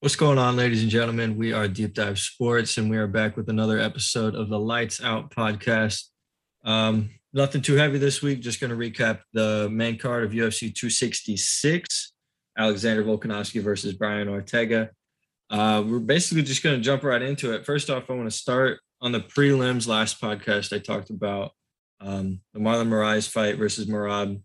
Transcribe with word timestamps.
What's 0.00 0.14
going 0.14 0.36
on, 0.36 0.56
ladies 0.56 0.82
and 0.82 0.90
gentlemen? 0.90 1.38
We 1.38 1.54
are 1.54 1.66
Deep 1.66 1.94
Dive 1.94 2.18
Sports, 2.18 2.76
and 2.76 2.90
we 2.90 2.98
are 2.98 3.06
back 3.06 3.34
with 3.34 3.48
another 3.48 3.78
episode 3.78 4.34
of 4.34 4.50
the 4.50 4.58
Lights 4.58 5.02
Out 5.02 5.30
podcast. 5.30 6.02
Um, 6.66 7.08
nothing 7.32 7.62
too 7.62 7.76
heavy 7.76 7.96
this 7.96 8.20
week. 8.20 8.40
Just 8.40 8.60
going 8.60 8.70
to 8.70 8.76
recap 8.76 9.20
the 9.32 9.70
main 9.72 9.96
card 9.96 10.24
of 10.24 10.32
UFC 10.32 10.74
266: 10.74 12.12
Alexander 12.58 13.04
Volkanovski 13.04 13.62
versus 13.62 13.94
Brian 13.94 14.28
Ortega. 14.28 14.90
Uh, 15.48 15.82
we're 15.86 15.98
basically 15.98 16.42
just 16.42 16.62
going 16.62 16.76
to 16.76 16.82
jump 16.82 17.02
right 17.02 17.22
into 17.22 17.54
it. 17.54 17.64
First 17.64 17.88
off, 17.88 18.10
I 18.10 18.12
want 18.12 18.30
to 18.30 18.36
start 18.36 18.80
on 19.00 19.12
the 19.12 19.20
prelims. 19.20 19.88
Last 19.88 20.20
podcast, 20.20 20.76
I 20.76 20.78
talked 20.78 21.08
about 21.08 21.52
um, 22.02 22.42
the 22.52 22.60
Marlon 22.60 22.88
Moraes 22.88 23.30
fight 23.30 23.56
versus 23.56 23.86
Merab. 23.86 24.42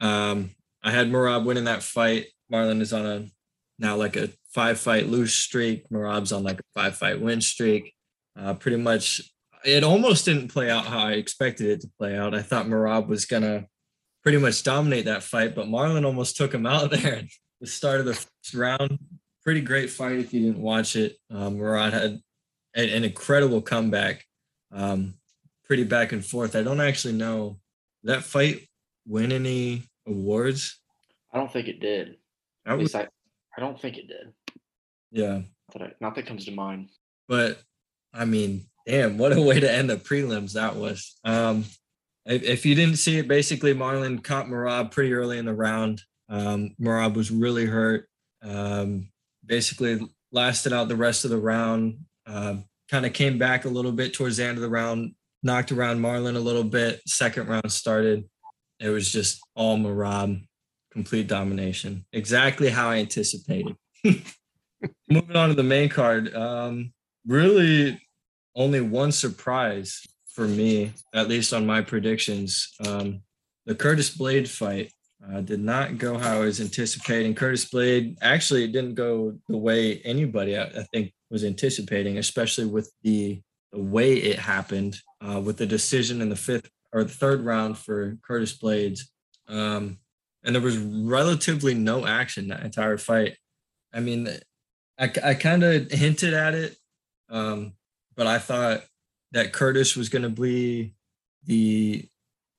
Um, 0.00 0.52
I 0.82 0.92
had 0.92 1.10
Merab 1.10 1.44
winning 1.44 1.64
that 1.64 1.82
fight. 1.82 2.28
Marlon 2.50 2.80
is 2.80 2.94
on 2.94 3.04
a 3.04 3.26
now 3.78 3.96
like 3.96 4.16
a 4.16 4.30
five 4.54 4.78
fight 4.78 5.08
lose 5.08 5.34
streak. 5.34 5.88
Merab's 5.90 6.32
on 6.32 6.44
like 6.44 6.60
a 6.60 6.64
five 6.74 6.96
fight 6.96 7.20
win 7.20 7.40
streak. 7.40 7.92
Uh, 8.38 8.54
pretty 8.54 8.76
much, 8.76 9.20
it 9.64 9.84
almost 9.84 10.24
didn't 10.24 10.48
play 10.48 10.70
out 10.70 10.86
how 10.86 11.00
I 11.00 11.12
expected 11.12 11.66
it 11.66 11.80
to 11.82 11.90
play 11.98 12.16
out. 12.16 12.34
I 12.34 12.42
thought 12.42 12.66
Merab 12.66 13.08
was 13.08 13.24
gonna 13.24 13.66
pretty 14.22 14.38
much 14.38 14.62
dominate 14.62 15.06
that 15.06 15.22
fight, 15.22 15.54
but 15.54 15.66
Marlon 15.66 16.06
almost 16.06 16.36
took 16.36 16.54
him 16.54 16.66
out 16.66 16.90
there 16.92 17.16
at 17.16 17.24
the 17.60 17.66
start 17.66 18.00
of 18.00 18.06
the 18.06 18.14
first 18.14 18.54
round. 18.54 18.98
Pretty 19.42 19.60
great 19.60 19.90
fight 19.90 20.18
if 20.18 20.32
you 20.32 20.40
didn't 20.40 20.62
watch 20.62 20.96
it. 20.96 21.16
Um, 21.30 21.58
Merab 21.58 21.92
had 21.92 22.02
an, 22.02 22.22
an 22.74 23.04
incredible 23.04 23.60
comeback. 23.60 24.24
Um, 24.72 25.14
pretty 25.64 25.84
back 25.84 26.12
and 26.12 26.24
forth. 26.24 26.56
I 26.56 26.62
don't 26.62 26.80
actually 26.80 27.14
know 27.14 27.58
that 28.04 28.24
fight 28.24 28.66
win 29.06 29.32
any 29.32 29.82
awards. 30.06 30.80
I 31.32 31.38
don't 31.38 31.52
think 31.52 31.68
it 31.68 31.80
did. 31.80 32.16
At 32.66 32.78
least 32.78 32.94
I, 32.94 33.08
I 33.56 33.60
don't 33.60 33.80
think 33.80 33.98
it 33.98 34.08
did. 34.08 34.32
Yeah. 35.14 35.42
That 35.72 35.82
I, 35.82 35.92
not 36.00 36.16
that 36.16 36.26
comes 36.26 36.44
to 36.44 36.50
mind. 36.50 36.90
But 37.28 37.58
I 38.12 38.24
mean, 38.24 38.66
damn, 38.86 39.16
what 39.16 39.36
a 39.36 39.40
way 39.40 39.60
to 39.60 39.70
end 39.70 39.88
the 39.88 39.96
prelims 39.96 40.52
that 40.52 40.76
was. 40.76 41.18
Um, 41.24 41.64
if, 42.26 42.42
if 42.42 42.66
you 42.66 42.74
didn't 42.74 42.96
see 42.96 43.18
it, 43.18 43.28
basically 43.28 43.74
Marlon 43.74 44.22
caught 44.22 44.46
Merab 44.46 44.90
pretty 44.90 45.14
early 45.14 45.38
in 45.38 45.46
the 45.46 45.54
round. 45.54 46.02
Um, 46.28 46.74
Merab 46.80 47.14
was 47.14 47.30
really 47.30 47.64
hurt. 47.64 48.08
Um, 48.42 49.08
basically 49.46 50.06
lasted 50.32 50.72
out 50.72 50.88
the 50.88 50.96
rest 50.96 51.24
of 51.24 51.30
the 51.30 51.38
round. 51.38 51.98
Uh, 52.26 52.56
kind 52.90 53.06
of 53.06 53.12
came 53.12 53.38
back 53.38 53.64
a 53.64 53.68
little 53.68 53.92
bit 53.92 54.14
towards 54.14 54.36
the 54.36 54.44
end 54.44 54.58
of 54.58 54.62
the 54.62 54.68
round, 54.68 55.14
knocked 55.42 55.72
around 55.72 56.00
Marlon 56.00 56.36
a 56.36 56.40
little 56.40 56.64
bit. 56.64 57.00
Second 57.06 57.48
round 57.48 57.70
started. 57.70 58.24
It 58.80 58.88
was 58.88 59.10
just 59.10 59.40
all 59.54 59.78
Merab, 59.78 60.44
complete 60.90 61.28
domination. 61.28 62.04
Exactly 62.12 62.68
how 62.68 62.90
I 62.90 62.96
anticipated. 62.96 63.76
Moving 65.08 65.36
on 65.36 65.48
to 65.48 65.54
the 65.54 65.62
main 65.62 65.88
card, 65.88 66.34
um, 66.34 66.92
really 67.26 68.00
only 68.54 68.80
one 68.80 69.12
surprise 69.12 70.02
for 70.26 70.46
me, 70.46 70.92
at 71.12 71.28
least 71.28 71.52
on 71.52 71.66
my 71.66 71.80
predictions. 71.80 72.72
Um, 72.86 73.20
the 73.66 73.74
Curtis 73.74 74.10
Blade 74.16 74.48
fight 74.48 74.92
uh, 75.26 75.40
did 75.40 75.60
not 75.60 75.98
go 75.98 76.18
how 76.18 76.38
I 76.38 76.44
was 76.44 76.60
anticipating. 76.60 77.34
Curtis 77.34 77.64
Blade 77.66 78.18
actually 78.20 78.66
didn't 78.68 78.94
go 78.94 79.38
the 79.48 79.56
way 79.56 80.00
anybody 80.04 80.58
I, 80.58 80.64
I 80.64 80.86
think 80.92 81.12
was 81.30 81.44
anticipating, 81.44 82.18
especially 82.18 82.66
with 82.66 82.92
the 83.02 83.40
the 83.72 83.82
way 83.82 84.14
it 84.14 84.38
happened 84.38 85.00
uh, 85.20 85.40
with 85.40 85.56
the 85.56 85.66
decision 85.66 86.22
in 86.22 86.28
the 86.28 86.36
fifth 86.36 86.70
or 86.92 87.02
the 87.02 87.10
third 87.10 87.44
round 87.44 87.76
for 87.76 88.16
Curtis 88.22 88.56
Blaydes. 88.56 89.00
Um, 89.48 89.98
and 90.44 90.54
there 90.54 90.62
was 90.62 90.78
relatively 90.78 91.74
no 91.74 92.06
action 92.06 92.48
that 92.48 92.62
entire 92.62 92.98
fight. 92.98 93.36
I 93.92 93.98
mean, 93.98 94.28
I, 94.98 95.10
I 95.24 95.34
kind 95.34 95.64
of 95.64 95.90
hinted 95.90 96.34
at 96.34 96.54
it, 96.54 96.76
um, 97.28 97.72
but 98.16 98.26
I 98.26 98.38
thought 98.38 98.84
that 99.32 99.52
Curtis 99.52 99.96
was 99.96 100.08
going 100.08 100.22
to 100.22 100.28
be 100.28 100.94
the 101.44 102.08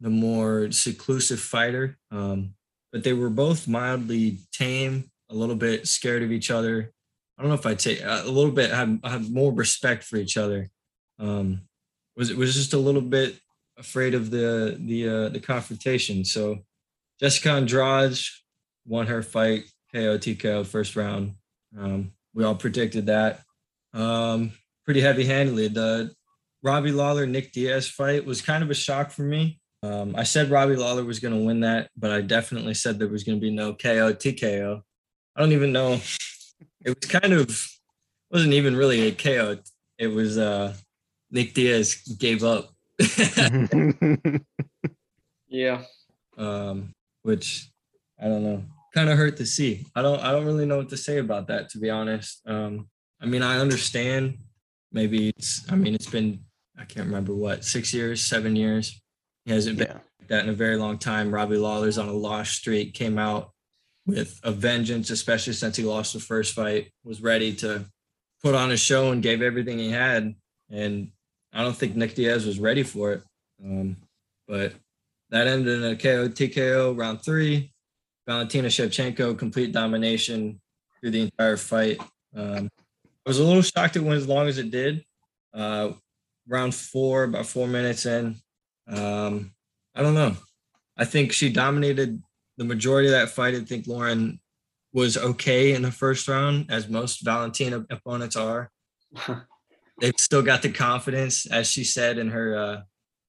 the 0.02 0.10
more 0.10 0.72
seclusive 0.72 1.40
fighter. 1.40 1.98
Um, 2.12 2.56
but 2.92 3.04
they 3.04 3.14
were 3.14 3.30
both 3.30 3.68
mildly 3.68 4.40
tame, 4.52 5.10
a 5.30 5.36
little 5.36 5.56
bit 5.56 5.88
scared 5.88 6.24
of 6.24 6.32
each 6.32 6.52
other. 6.52 6.92
I 7.38 7.42
don't 7.42 7.50
know 7.50 7.56
if 7.56 7.66
I'd 7.66 7.82
say 7.82 8.00
a 8.02 8.24
little 8.24 8.52
bit 8.52 8.72
had, 8.72 9.00
had 9.04 9.30
more 9.30 9.52
respect 9.52 10.04
for 10.04 10.18
each 10.18 10.38
other. 10.38 10.70
Um, 11.20 11.62
was 12.16 12.34
was 12.34 12.54
just 12.54 12.74
a 12.74 12.78
little 12.78 13.02
bit 13.02 13.40
afraid 13.78 14.14
of 14.14 14.32
the 14.32 14.78
the 14.80 15.10
uh, 15.10 15.30
the 15.30 15.40
confrontation. 15.40 16.24
So 16.24 16.60
Jessica 17.20 17.52
Andrade 17.52 18.18
won 18.86 19.08
her 19.08 19.22
fight 19.22 19.64
KO 19.94 20.18
TKO 20.18 20.66
first 20.66 20.96
round. 20.96 21.36
Um, 21.78 22.12
we 22.36 22.44
all 22.44 22.54
predicted 22.54 23.08
that 23.08 23.40
um, 23.96 24.52
pretty 24.84 25.02
heavy 25.02 25.26
handedly. 25.26 25.70
The 25.70 26.14
Robbie 26.62 26.92
Lawler 26.92 27.26
Nick 27.26 27.54
Diaz 27.54 27.88
fight 27.88 28.26
was 28.26 28.42
kind 28.42 28.64
of 28.64 28.70
a 28.70 28.76
shock 28.76 29.10
for 29.10 29.24
me. 29.24 29.60
Um, 29.82 30.16
I 30.16 30.24
said 30.24 30.50
Robbie 30.50 30.76
Lawler 30.76 31.04
was 31.04 31.20
going 31.20 31.34
to 31.34 31.46
win 31.46 31.62
that, 31.62 31.90
but 31.98 32.12
I 32.12 32.22
definitely 32.22 32.74
said 32.74 33.00
there 33.00 33.08
was 33.08 33.24
going 33.24 33.38
to 33.38 33.42
be 33.42 33.52
no 33.52 33.74
KO 33.74 34.14
TKO. 34.14 34.82
I 35.36 35.40
don't 35.40 35.54
even 35.54 35.72
know. 35.72 36.00
It 36.84 36.96
was 37.00 37.10
kind 37.10 37.34
of 37.34 37.68
wasn't 38.32 38.54
even 38.54 38.76
really 38.76 39.08
a 39.08 39.12
KO. 39.12 39.58
It 39.98 40.08
was 40.08 40.38
uh, 40.38 40.74
Nick 41.32 41.54
Diaz 41.54 41.96
gave 42.20 42.44
up. 42.44 42.70
yeah. 45.48 45.84
Um, 46.38 46.94
which 47.22 47.70
I 48.22 48.26
don't 48.26 48.44
know, 48.44 48.64
kind 48.96 49.10
of 49.10 49.18
hurt 49.18 49.38
to 49.38 49.46
see. 49.46 49.86
I 49.94 50.02
don't 50.02 50.20
I 50.22 50.32
don't 50.32 50.46
really 50.46 50.66
know 50.66 50.78
what 50.78 50.90
to 50.90 50.98
say 50.98 51.20
about 51.20 51.48
that 51.48 51.70
to 51.70 51.78
be 51.78 51.90
honest. 51.90 52.42
Um, 52.48 52.88
I 53.22 53.26
mean, 53.26 53.44
I 53.44 53.60
understand. 53.60 54.38
Maybe 54.92 55.30
it's. 55.30 55.70
I 55.70 55.76
mean, 55.76 55.94
it's 55.94 56.10
been. 56.10 56.40
I 56.78 56.86
can't 56.86 57.06
remember 57.06 57.34
what 57.34 57.66
six 57.66 57.94
years, 57.94 58.24
seven 58.24 58.56
years. 58.56 59.02
He 59.44 59.52
hasn't 59.52 59.78
been 59.78 59.88
yeah. 59.88 60.00
that 60.28 60.44
in 60.44 60.50
a 60.50 60.54
very 60.54 60.78
long 60.78 60.98
time. 60.98 61.34
Robbie 61.34 61.58
Lawler's 61.58 61.98
on 61.98 62.08
a 62.08 62.14
lost 62.14 62.54
streak. 62.54 62.94
Came 62.94 63.20
out 63.20 63.52
with 64.08 64.40
a 64.44 64.52
vengeance, 64.52 65.10
especially 65.10 65.54
since 65.54 65.76
he 65.76 65.84
lost 65.84 66.14
the 66.14 66.20
first 66.20 66.54
fight. 66.54 66.92
Was 67.04 67.22
ready 67.22 67.54
to 67.56 67.86
put 68.42 68.56
on 68.56 68.72
a 68.72 68.78
show 68.78 69.12
and 69.12 69.22
gave 69.22 69.42
everything 69.42 69.78
he 69.78 69.92
had. 69.92 70.34
And 70.70 71.12
I 71.54 71.64
don't 71.64 71.76
think 71.76 71.96
Nick 71.96 72.16
Diaz 72.16 72.46
was 72.46 72.60
ready 72.60 72.84
for 72.84 73.14
it. 73.14 73.24
Um, 73.64 73.98
but 74.48 74.74
that 75.30 75.48
ended 75.48 75.82
in 75.82 75.92
a 75.92 75.96
KO 75.96 76.30
TKO 76.30 76.98
round 76.98 77.22
three. 77.22 77.74
Valentina 78.28 78.68
Shevchenko 78.68 79.38
complete 79.38 79.72
domination 79.72 80.60
through 81.00 81.12
the 81.12 81.22
entire 81.22 81.58
fight. 81.58 82.00
Um, 82.36 82.70
I 83.26 83.30
was 83.30 83.40
a 83.40 83.44
little 83.44 83.62
shocked 83.62 83.96
it 83.96 84.04
went 84.04 84.18
as 84.18 84.28
long 84.28 84.48
as 84.48 84.58
it 84.58 84.72
did. 84.72 85.04
Uh, 85.54 85.92
round 86.48 86.76
four, 86.76 87.24
about 87.24 87.46
four 87.46 87.68
minutes 87.68 88.06
in. 88.06 88.36
Um, 88.88 89.54
I 89.96 90.02
don't 90.02 90.14
know. 90.14 90.36
I 90.98 91.06
think 91.06 91.32
she 91.32 91.52
dominated 91.52 92.22
the 92.58 92.66
majority 92.66 93.08
of 93.08 93.14
that 93.14 93.30
fight. 93.30 93.56
I 93.56 93.62
think 93.62 93.88
Lauren 93.88 94.40
was 94.94 95.18
okay 95.18 95.74
in 95.74 95.82
the 95.82 95.92
first 95.92 96.28
round, 96.28 96.68
as 96.70 96.88
most 96.88 97.24
Valentina 97.24 97.86
opponents 97.90 98.36
are. 98.36 98.72
They've 100.02 100.14
still 100.18 100.42
got 100.42 100.62
the 100.62 100.72
confidence, 100.72 101.46
as 101.46 101.70
she 101.70 101.84
said 101.84 102.18
in 102.18 102.30
her 102.30 102.58
uh, 102.58 102.82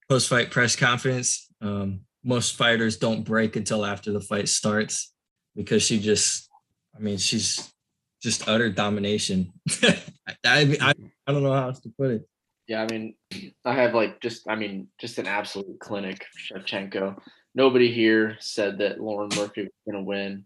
post-fight 0.08 0.50
press 0.50 0.76
conference. 0.76 1.48
Um, 1.60 2.05
most 2.26 2.56
fighters 2.56 2.96
don't 2.96 3.22
break 3.22 3.54
until 3.54 3.86
after 3.86 4.12
the 4.12 4.20
fight 4.20 4.48
starts 4.48 5.12
because 5.54 5.82
she 5.82 6.00
just, 6.00 6.50
I 6.94 6.98
mean, 6.98 7.18
she's 7.18 7.72
just 8.20 8.48
utter 8.48 8.68
domination. 8.68 9.52
I, 9.82 9.96
I, 10.44 10.92
I 11.26 11.32
don't 11.32 11.44
know 11.44 11.52
how 11.52 11.68
else 11.68 11.80
to 11.80 11.88
put 11.96 12.10
it. 12.10 12.28
Yeah, 12.66 12.82
I 12.82 12.86
mean, 12.92 13.14
I 13.64 13.72
have 13.74 13.94
like 13.94 14.20
just, 14.20 14.48
I 14.48 14.56
mean, 14.56 14.88
just 14.98 15.18
an 15.18 15.28
absolute 15.28 15.78
clinic, 15.78 16.26
Shevchenko. 16.50 17.16
Nobody 17.54 17.92
here 17.92 18.36
said 18.40 18.78
that 18.78 19.00
Lauren 19.00 19.30
Murphy 19.36 19.62
was 19.62 19.70
going 19.86 20.02
to 20.04 20.06
win, 20.06 20.44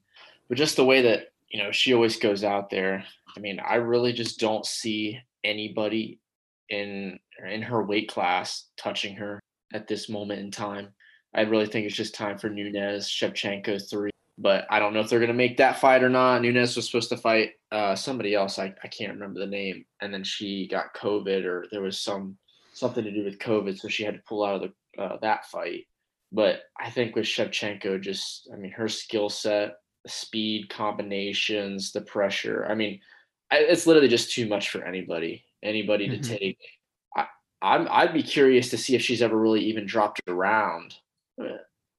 but 0.48 0.58
just 0.58 0.76
the 0.76 0.84
way 0.84 1.00
that 1.02 1.28
you 1.48 1.62
know 1.62 1.72
she 1.72 1.94
always 1.94 2.16
goes 2.18 2.44
out 2.44 2.68
there. 2.68 3.04
I 3.36 3.40
mean, 3.40 3.58
I 3.58 3.76
really 3.76 4.12
just 4.12 4.38
don't 4.38 4.66
see 4.66 5.18
anybody 5.42 6.20
in 6.68 7.18
in 7.44 7.62
her 7.62 7.82
weight 7.82 8.08
class 8.08 8.68
touching 8.76 9.16
her 9.16 9.40
at 9.72 9.88
this 9.88 10.08
moment 10.08 10.40
in 10.40 10.50
time. 10.50 10.92
I 11.34 11.42
really 11.42 11.66
think 11.66 11.86
it's 11.86 11.96
just 11.96 12.14
time 12.14 12.38
for 12.38 12.48
Nunes, 12.48 13.08
Shevchenko 13.08 13.88
three. 13.88 14.10
But 14.38 14.66
I 14.70 14.78
don't 14.78 14.94
know 14.94 15.00
if 15.00 15.10
they're 15.10 15.18
going 15.18 15.28
to 15.28 15.34
make 15.34 15.58
that 15.58 15.80
fight 15.80 16.02
or 16.02 16.08
not. 16.08 16.40
Nunes 16.40 16.74
was 16.74 16.86
supposed 16.86 17.10
to 17.10 17.16
fight 17.18 17.50
uh, 17.70 17.94
somebody 17.94 18.34
else. 18.34 18.58
I, 18.58 18.74
I 18.82 18.88
can't 18.88 19.12
remember 19.12 19.38
the 19.38 19.46
name. 19.46 19.84
And 20.00 20.14
then 20.14 20.24
she 20.24 20.66
got 20.66 20.94
COVID 20.94 21.44
or 21.44 21.66
there 21.70 21.82
was 21.82 22.00
some 22.00 22.38
something 22.72 23.04
to 23.04 23.12
do 23.12 23.24
with 23.24 23.38
COVID. 23.38 23.78
So 23.78 23.88
she 23.88 24.02
had 24.02 24.14
to 24.14 24.22
pull 24.26 24.42
out 24.42 24.62
of 24.62 24.70
the, 24.96 25.02
uh, 25.02 25.18
that 25.20 25.44
fight. 25.46 25.86
But 26.32 26.62
I 26.78 26.88
think 26.88 27.16
with 27.16 27.26
Shevchenko, 27.26 28.00
just, 28.00 28.48
I 28.52 28.56
mean, 28.56 28.72
her 28.72 28.88
skill 28.88 29.28
set, 29.28 29.74
speed 30.06 30.70
combinations, 30.70 31.92
the 31.92 32.00
pressure. 32.00 32.66
I 32.66 32.74
mean, 32.74 33.00
I, 33.50 33.58
it's 33.58 33.86
literally 33.86 34.08
just 34.08 34.32
too 34.32 34.48
much 34.48 34.70
for 34.70 34.82
anybody, 34.82 35.44
anybody 35.62 36.08
mm-hmm. 36.08 36.22
to 36.22 36.38
take. 36.38 36.58
I, 37.14 37.26
I'm, 37.60 37.88
I'd 37.90 38.14
be 38.14 38.22
curious 38.22 38.70
to 38.70 38.78
see 38.78 38.94
if 38.94 39.02
she's 39.02 39.20
ever 39.20 39.36
really 39.36 39.60
even 39.64 39.84
dropped 39.84 40.22
around 40.28 40.94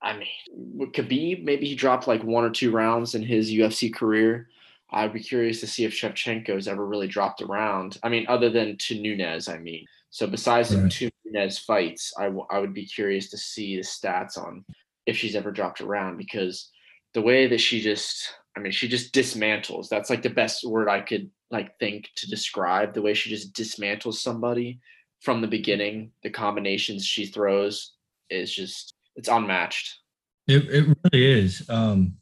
I 0.02 0.18
mean, 0.18 0.92
Khabib, 0.92 1.44
maybe 1.44 1.68
he 1.68 1.76
dropped 1.76 2.08
like 2.08 2.24
one 2.24 2.44
or 2.44 2.50
two 2.50 2.72
rounds 2.72 3.14
in 3.16 3.22
his 3.22 3.52
UFC 3.52 3.94
career. 3.94 4.50
I'd 4.90 5.14
be 5.14 5.22
curious 5.22 5.60
to 5.62 5.68
see 5.68 5.86
if 5.86 5.94
Shevchenko's 5.94 6.68
ever 6.68 6.86
really 6.86 7.08
dropped 7.08 7.42
around. 7.42 7.98
I 8.04 8.10
mean, 8.10 8.26
other 8.28 8.50
than 8.50 8.78
to 8.78 9.00
Nunes, 9.00 9.48
I 9.48 9.58
mean. 9.58 9.86
So 10.10 10.28
besides 10.28 10.70
the 10.70 10.82
Right. 10.82 10.92
two 10.92 11.10
Nunes 11.24 11.60
fights, 11.60 12.14
I, 12.18 12.26
w- 12.26 12.46
I 12.50 12.60
would 12.60 12.74
be 12.74 12.86
curious 12.86 13.30
to 13.30 13.38
see 13.38 13.78
the 13.78 13.84
stats 13.84 14.38
on 14.38 14.66
if 15.06 15.16
she's 15.16 15.36
ever 15.36 15.52
dropped 15.52 15.82
around 15.82 16.18
because 16.18 16.70
the 17.14 17.22
way 17.22 17.48
that 17.48 17.62
she 17.62 17.80
just, 17.80 18.34
I 18.58 18.60
mean, 18.60 18.72
she 18.74 18.88
just 18.90 19.14
dismantles. 19.14 19.88
That's 19.88 20.10
like 20.10 20.24
the 20.24 20.30
best 20.30 20.66
word 20.66 20.90
I 20.90 21.00
could 21.00 21.30
like 21.52 21.78
think 21.80 22.10
to 22.18 22.30
describe 22.30 22.94
the 22.94 23.02
way 23.02 23.14
she 23.14 23.30
just 23.30 23.54
dismantles 23.54 24.16
somebody 24.16 24.80
from 25.22 25.40
the 25.42 25.48
beginning. 25.48 26.12
The 26.24 26.30
combinations 26.32 27.06
she 27.06 27.28
throws 27.28 27.94
is 28.30 28.54
just, 28.54 28.96
it's 29.16 29.30
unmatched. 29.30 30.00
It, 30.48 30.66
it 30.70 30.98
really 31.12 31.26
is. 31.40 31.64
Um, 31.70 32.16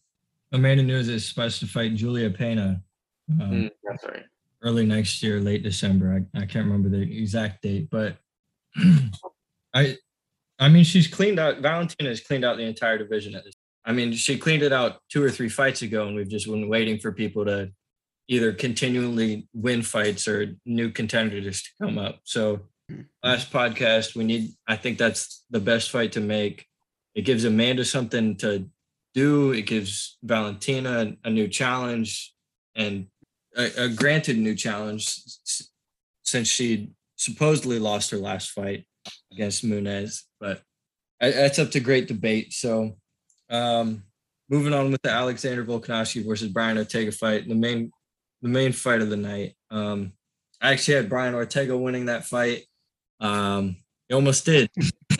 Amanda 0.51 0.83
Nunes 0.83 1.07
is 1.07 1.25
supposed 1.25 1.59
to 1.59 1.67
fight 1.67 1.95
Julia 1.95 2.29
Pena 2.29 2.81
um, 3.39 3.51
Mm, 3.51 3.71
that's 3.83 4.03
right. 4.05 4.25
early 4.63 4.85
next 4.85 5.21
year, 5.21 5.39
late 5.39 5.63
December. 5.63 6.25
I, 6.33 6.39
I 6.39 6.45
can't 6.45 6.65
remember 6.65 6.89
the 6.89 7.01
exact 7.01 7.61
date, 7.61 7.89
but 7.91 8.17
I 9.73 9.97
I 10.57 10.69
mean 10.69 10.83
she's 10.83 11.07
cleaned 11.07 11.39
out 11.39 11.59
Valentina 11.59 12.09
has 12.09 12.21
cleaned 12.21 12.43
out 12.45 12.57
the 12.57 12.63
entire 12.63 12.97
division 12.97 13.35
at 13.35 13.43
this. 13.43 13.53
I 13.85 13.93
mean, 13.93 14.13
she 14.13 14.37
cleaned 14.37 14.63
it 14.63 14.73
out 14.73 14.97
two 15.09 15.23
or 15.23 15.31
three 15.31 15.49
fights 15.49 15.81
ago, 15.81 16.05
and 16.07 16.15
we've 16.15 16.29
just 16.29 16.45
been 16.47 16.67
waiting 16.69 16.99
for 16.99 17.11
people 17.11 17.45
to 17.45 17.71
either 18.27 18.51
continually 18.53 19.47
win 19.53 19.81
fights 19.81 20.27
or 20.27 20.55
new 20.65 20.91
contenders 20.91 21.63
to 21.63 21.69
come 21.81 21.97
up. 21.97 22.19
So 22.23 22.61
last 23.23 23.51
podcast, 23.51 24.15
we 24.15 24.23
need 24.23 24.51
I 24.67 24.75
think 24.75 24.97
that's 24.97 25.45
the 25.49 25.59
best 25.59 25.91
fight 25.91 26.11
to 26.13 26.19
make. 26.21 26.65
It 27.15 27.21
gives 27.21 27.45
Amanda 27.45 27.85
something 27.85 28.35
to 28.37 28.69
do. 29.13 29.51
It 29.51 29.63
gives 29.63 30.17
Valentina 30.23 31.13
a 31.23 31.29
new 31.29 31.47
challenge 31.47 32.33
and 32.75 33.07
a, 33.57 33.85
a 33.85 33.89
granted 33.89 34.37
new 34.37 34.55
challenge 34.55 35.21
since 36.23 36.47
she 36.47 36.91
supposedly 37.15 37.79
lost 37.79 38.11
her 38.11 38.17
last 38.17 38.51
fight 38.51 38.85
against 39.31 39.63
Nunes, 39.63 40.25
but 40.39 40.61
that's 41.19 41.59
up 41.59 41.71
to 41.71 41.79
great 41.79 42.07
debate. 42.07 42.53
So, 42.53 42.95
um, 43.49 44.03
moving 44.49 44.73
on 44.73 44.91
with 44.91 45.01
the 45.01 45.11
Alexander 45.11 45.65
Volkanovski 45.65 46.25
versus 46.25 46.49
Brian 46.49 46.77
Ortega 46.77 47.11
fight, 47.11 47.47
the 47.47 47.55
main 47.55 47.91
the 48.41 48.49
main 48.49 48.71
fight 48.71 49.01
of 49.01 49.09
the 49.09 49.17
night. 49.17 49.55
Um, 49.69 50.13
I 50.61 50.71
actually 50.71 50.95
had 50.95 51.09
Brian 51.09 51.35
Ortega 51.35 51.77
winning 51.77 52.05
that 52.05 52.25
fight. 52.25 52.63
Um, 53.19 53.77
he 54.07 54.15
almost 54.15 54.45
did. 54.45 54.69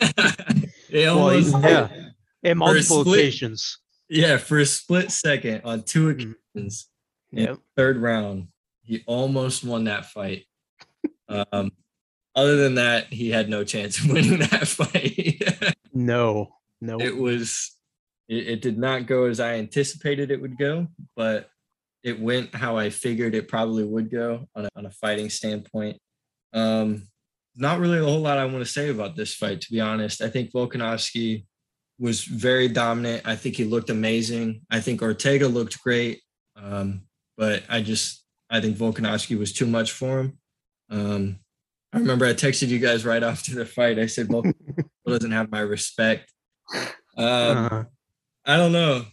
he 0.90 1.04
Well, 1.06 1.40
yeah. 1.62 1.88
In 2.42 2.58
multiple 2.58 3.02
split- 3.02 3.18
occasions. 3.20 3.78
Yeah, 4.08 4.38
for 4.38 4.58
a 4.58 4.66
split 4.66 5.10
second 5.12 5.62
on 5.64 5.82
two 5.84 6.06
Mhm. 6.14 6.34
occasions 6.54 6.88
Yep. 7.32 7.58
third 7.76 7.96
round, 7.98 8.48
he 8.82 9.02
almost 9.06 9.62
won 9.64 9.84
that 9.84 10.06
fight. 10.10 10.46
Um, 11.28 11.70
other 12.34 12.56
than 12.56 12.74
that, 12.76 13.12
he 13.12 13.30
had 13.30 13.48
no 13.48 13.62
chance 13.62 13.98
of 13.98 14.06
winning 14.10 14.38
that 14.40 14.66
fight. 14.68 15.74
No. 15.94 16.54
No. 16.82 16.98
it 16.98 17.14
was, 17.14 17.76
it, 18.26 18.48
it 18.48 18.62
did 18.62 18.78
not 18.78 19.06
go 19.06 19.24
as 19.26 19.38
I 19.38 19.56
anticipated 19.56 20.30
it 20.30 20.40
would 20.40 20.56
go, 20.56 20.88
but 21.14 21.50
it 22.02 22.18
went 22.18 22.54
how 22.54 22.78
I 22.78 22.88
figured 22.88 23.34
it 23.34 23.48
probably 23.48 23.84
would 23.84 24.10
go 24.10 24.48
on 24.54 24.64
a, 24.64 24.68
on 24.74 24.86
a 24.86 24.90
fighting 24.90 25.28
standpoint. 25.28 25.98
Um, 26.54 27.06
not 27.56 27.78
really 27.80 27.98
a 27.98 28.04
whole 28.04 28.20
lot 28.20 28.38
I 28.38 28.44
want 28.46 28.58
to 28.58 28.64
say 28.70 28.88
about 28.90 29.16
this 29.16 29.34
fight, 29.34 29.60
to 29.62 29.70
be 29.72 29.80
honest. 29.80 30.22
I 30.22 30.28
think 30.28 30.52
Volkanovski 30.52 31.44
was 31.98 32.24
very 32.24 32.68
dominant. 32.68 33.22
I 33.26 33.36
think 33.36 33.56
he 33.56 33.64
looked 33.64 33.90
amazing. 33.90 34.62
I 34.70 34.80
think 34.80 35.02
Ortega 35.02 35.48
looked 35.48 35.80
great. 35.82 36.22
Um, 36.56 37.02
but 37.36 37.62
I 37.68 37.80
just 37.82 38.24
I 38.50 38.60
think 38.60 38.76
Volkanovski 38.76 39.38
was 39.38 39.52
too 39.52 39.66
much 39.66 39.92
for 39.92 40.20
him. 40.20 40.38
Um, 40.90 41.38
I 41.92 41.98
remember 41.98 42.24
I 42.26 42.32
texted 42.34 42.68
you 42.68 42.78
guys 42.78 43.04
right 43.04 43.22
after 43.22 43.54
the 43.54 43.66
fight. 43.66 43.98
I 43.98 44.06
said 44.06 44.28
Volkanovski 44.28 44.84
doesn't 45.06 45.32
have 45.32 45.50
my 45.50 45.60
respect. 45.60 46.30
Um, 46.74 46.86
Uh, 47.16 47.84
I 48.46 48.56
don't 48.56 48.72
know. 48.72 49.04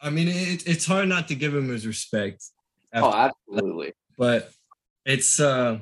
I 0.00 0.10
mean, 0.10 0.28
it, 0.28 0.66
it's 0.66 0.86
hard 0.86 1.08
not 1.08 1.26
to 1.28 1.34
give 1.34 1.52
him 1.54 1.68
his 1.70 1.86
respect, 1.86 2.44
Oh, 2.94 3.12
absolutely. 3.12 3.92
but 4.16 4.50
it's 5.04 5.40
uh, 5.40 5.80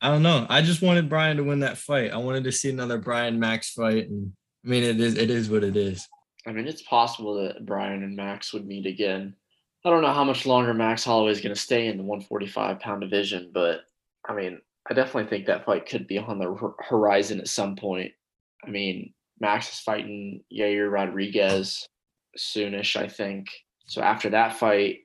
I 0.00 0.10
don't 0.10 0.22
know. 0.22 0.46
I 0.48 0.62
just 0.62 0.82
wanted 0.82 1.08
Brian 1.08 1.36
to 1.38 1.44
win 1.44 1.60
that 1.60 1.78
fight. 1.78 2.12
I 2.12 2.18
wanted 2.18 2.44
to 2.44 2.52
see 2.52 2.70
another 2.70 2.98
Brian 2.98 3.40
Max 3.40 3.72
fight, 3.72 4.08
and 4.08 4.32
I 4.64 4.68
mean, 4.68 4.84
it 4.84 5.00
is 5.00 5.16
it 5.16 5.30
is 5.30 5.50
what 5.50 5.64
it 5.64 5.76
is. 5.76 6.06
I 6.46 6.52
mean, 6.52 6.68
it's 6.68 6.82
possible 6.82 7.42
that 7.42 7.66
Brian 7.66 8.02
and 8.02 8.16
Max 8.16 8.52
would 8.52 8.66
meet 8.66 8.86
again. 8.86 9.34
I 9.84 9.90
don't 9.90 10.02
know 10.02 10.12
how 10.12 10.24
much 10.24 10.46
longer 10.46 10.74
Max 10.74 11.04
Holloway 11.04 11.32
is 11.32 11.40
going 11.40 11.54
to 11.54 11.60
stay 11.60 11.86
in 11.86 11.96
the 11.96 12.02
145 12.02 12.80
pound 12.80 13.00
division, 13.00 13.50
but 13.52 13.80
I 14.28 14.34
mean, 14.34 14.60
I 14.90 14.94
definitely 14.94 15.28
think 15.28 15.46
that 15.46 15.64
fight 15.64 15.86
could 15.86 16.06
be 16.06 16.18
on 16.18 16.38
the 16.38 16.74
horizon 16.80 17.40
at 17.40 17.48
some 17.48 17.76
point. 17.76 18.12
I 18.64 18.70
mean, 18.70 19.12
Max 19.40 19.72
is 19.72 19.80
fighting 19.80 20.42
Yair 20.52 20.90
Rodriguez 20.90 21.86
soonish, 22.38 22.96
I 22.96 23.08
think. 23.08 23.48
So 23.86 24.02
after 24.02 24.30
that 24.30 24.56
fight, 24.56 25.00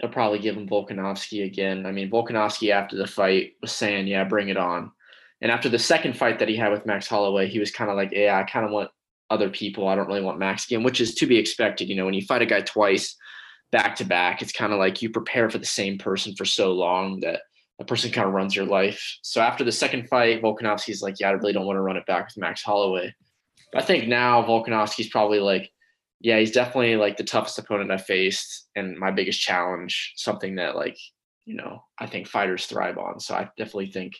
they'll 0.00 0.10
probably 0.10 0.38
give 0.38 0.56
him 0.56 0.68
Volkanovski 0.68 1.44
again. 1.44 1.86
I 1.86 1.92
mean, 1.92 2.10
Volkanovski 2.10 2.70
after 2.70 2.96
the 2.96 3.06
fight 3.06 3.52
was 3.60 3.72
saying, 3.72 4.06
"Yeah, 4.06 4.24
bring 4.24 4.48
it 4.48 4.56
on." 4.56 4.92
And 5.42 5.50
after 5.50 5.68
the 5.68 5.78
second 5.78 6.16
fight 6.16 6.38
that 6.38 6.48
he 6.48 6.56
had 6.56 6.72
with 6.72 6.86
Max 6.86 7.06
Holloway, 7.06 7.48
he 7.48 7.58
was 7.58 7.70
kind 7.70 7.90
of 7.90 7.96
like, 7.96 8.10
"Yeah, 8.12 8.38
I 8.38 8.50
kind 8.50 8.64
of 8.64 8.72
want 8.72 8.90
other 9.30 9.50
people. 9.50 9.88
I 9.88 9.94
don't 9.94 10.08
really 10.08 10.22
want 10.22 10.38
Max 10.38 10.66
again," 10.66 10.82
which 10.82 11.00
is 11.00 11.14
to 11.16 11.26
be 11.26 11.38
expected. 11.38 11.88
You 11.88 11.96
know, 11.96 12.04
when 12.04 12.14
you 12.14 12.22
fight 12.22 12.42
a 12.42 12.46
guy 12.46 12.60
twice 12.62 13.16
back 13.72 13.96
to 13.96 14.04
back, 14.04 14.42
it's 14.42 14.52
kind 14.52 14.72
of 14.72 14.78
like 14.78 15.02
you 15.02 15.10
prepare 15.10 15.48
for 15.50 15.58
the 15.58 15.66
same 15.66 15.98
person 15.98 16.34
for 16.34 16.44
so 16.44 16.72
long 16.72 17.20
that 17.20 17.42
the 17.78 17.84
person 17.84 18.10
kind 18.10 18.26
of 18.26 18.34
runs 18.34 18.54
your 18.54 18.66
life. 18.66 19.18
So 19.22 19.40
after 19.40 19.64
the 19.64 19.72
second 19.72 20.08
fight, 20.08 20.42
Volkanovski's 20.42 21.02
like, 21.02 21.16
"Yeah, 21.20 21.28
I 21.28 21.32
really 21.32 21.52
don't 21.52 21.66
want 21.66 21.76
to 21.76 21.82
run 21.82 21.96
it 21.96 22.06
back 22.06 22.26
with 22.26 22.38
Max 22.38 22.62
Holloway." 22.62 23.14
But 23.72 23.82
I 23.82 23.86
think 23.86 24.08
now 24.08 24.42
Volkanovski's 24.42 25.08
probably 25.08 25.40
like, 25.40 25.70
"Yeah, 26.20 26.38
he's 26.38 26.52
definitely 26.52 26.96
like 26.96 27.16
the 27.16 27.24
toughest 27.24 27.58
opponent 27.58 27.90
I 27.90 27.96
faced 27.96 28.68
and 28.76 28.98
my 28.98 29.10
biggest 29.10 29.40
challenge. 29.40 30.12
Something 30.16 30.56
that 30.56 30.76
like, 30.76 30.98
you 31.44 31.54
know, 31.54 31.84
I 31.98 32.06
think 32.06 32.28
fighters 32.28 32.66
thrive 32.66 32.98
on. 32.98 33.20
So 33.20 33.34
I 33.34 33.48
definitely 33.56 33.90
think." 33.90 34.14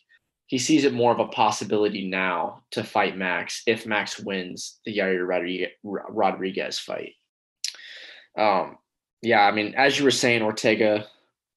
He 0.46 0.58
sees 0.58 0.84
it 0.84 0.92
more 0.92 1.12
of 1.12 1.20
a 1.20 1.28
possibility 1.28 2.08
now 2.08 2.62
to 2.72 2.82
fight 2.82 3.16
Max 3.16 3.62
if 3.68 3.86
Max 3.86 4.18
wins 4.18 4.80
the 4.84 4.98
Yair 4.98 5.70
Rodriguez, 5.84 6.80
fight. 6.80 7.12
Um, 8.36 8.78
yeah, 9.22 9.42
I 9.46 9.52
mean, 9.52 9.74
as 9.76 9.96
you 9.96 10.04
were 10.04 10.10
saying, 10.10 10.42
Ortega, 10.42 11.06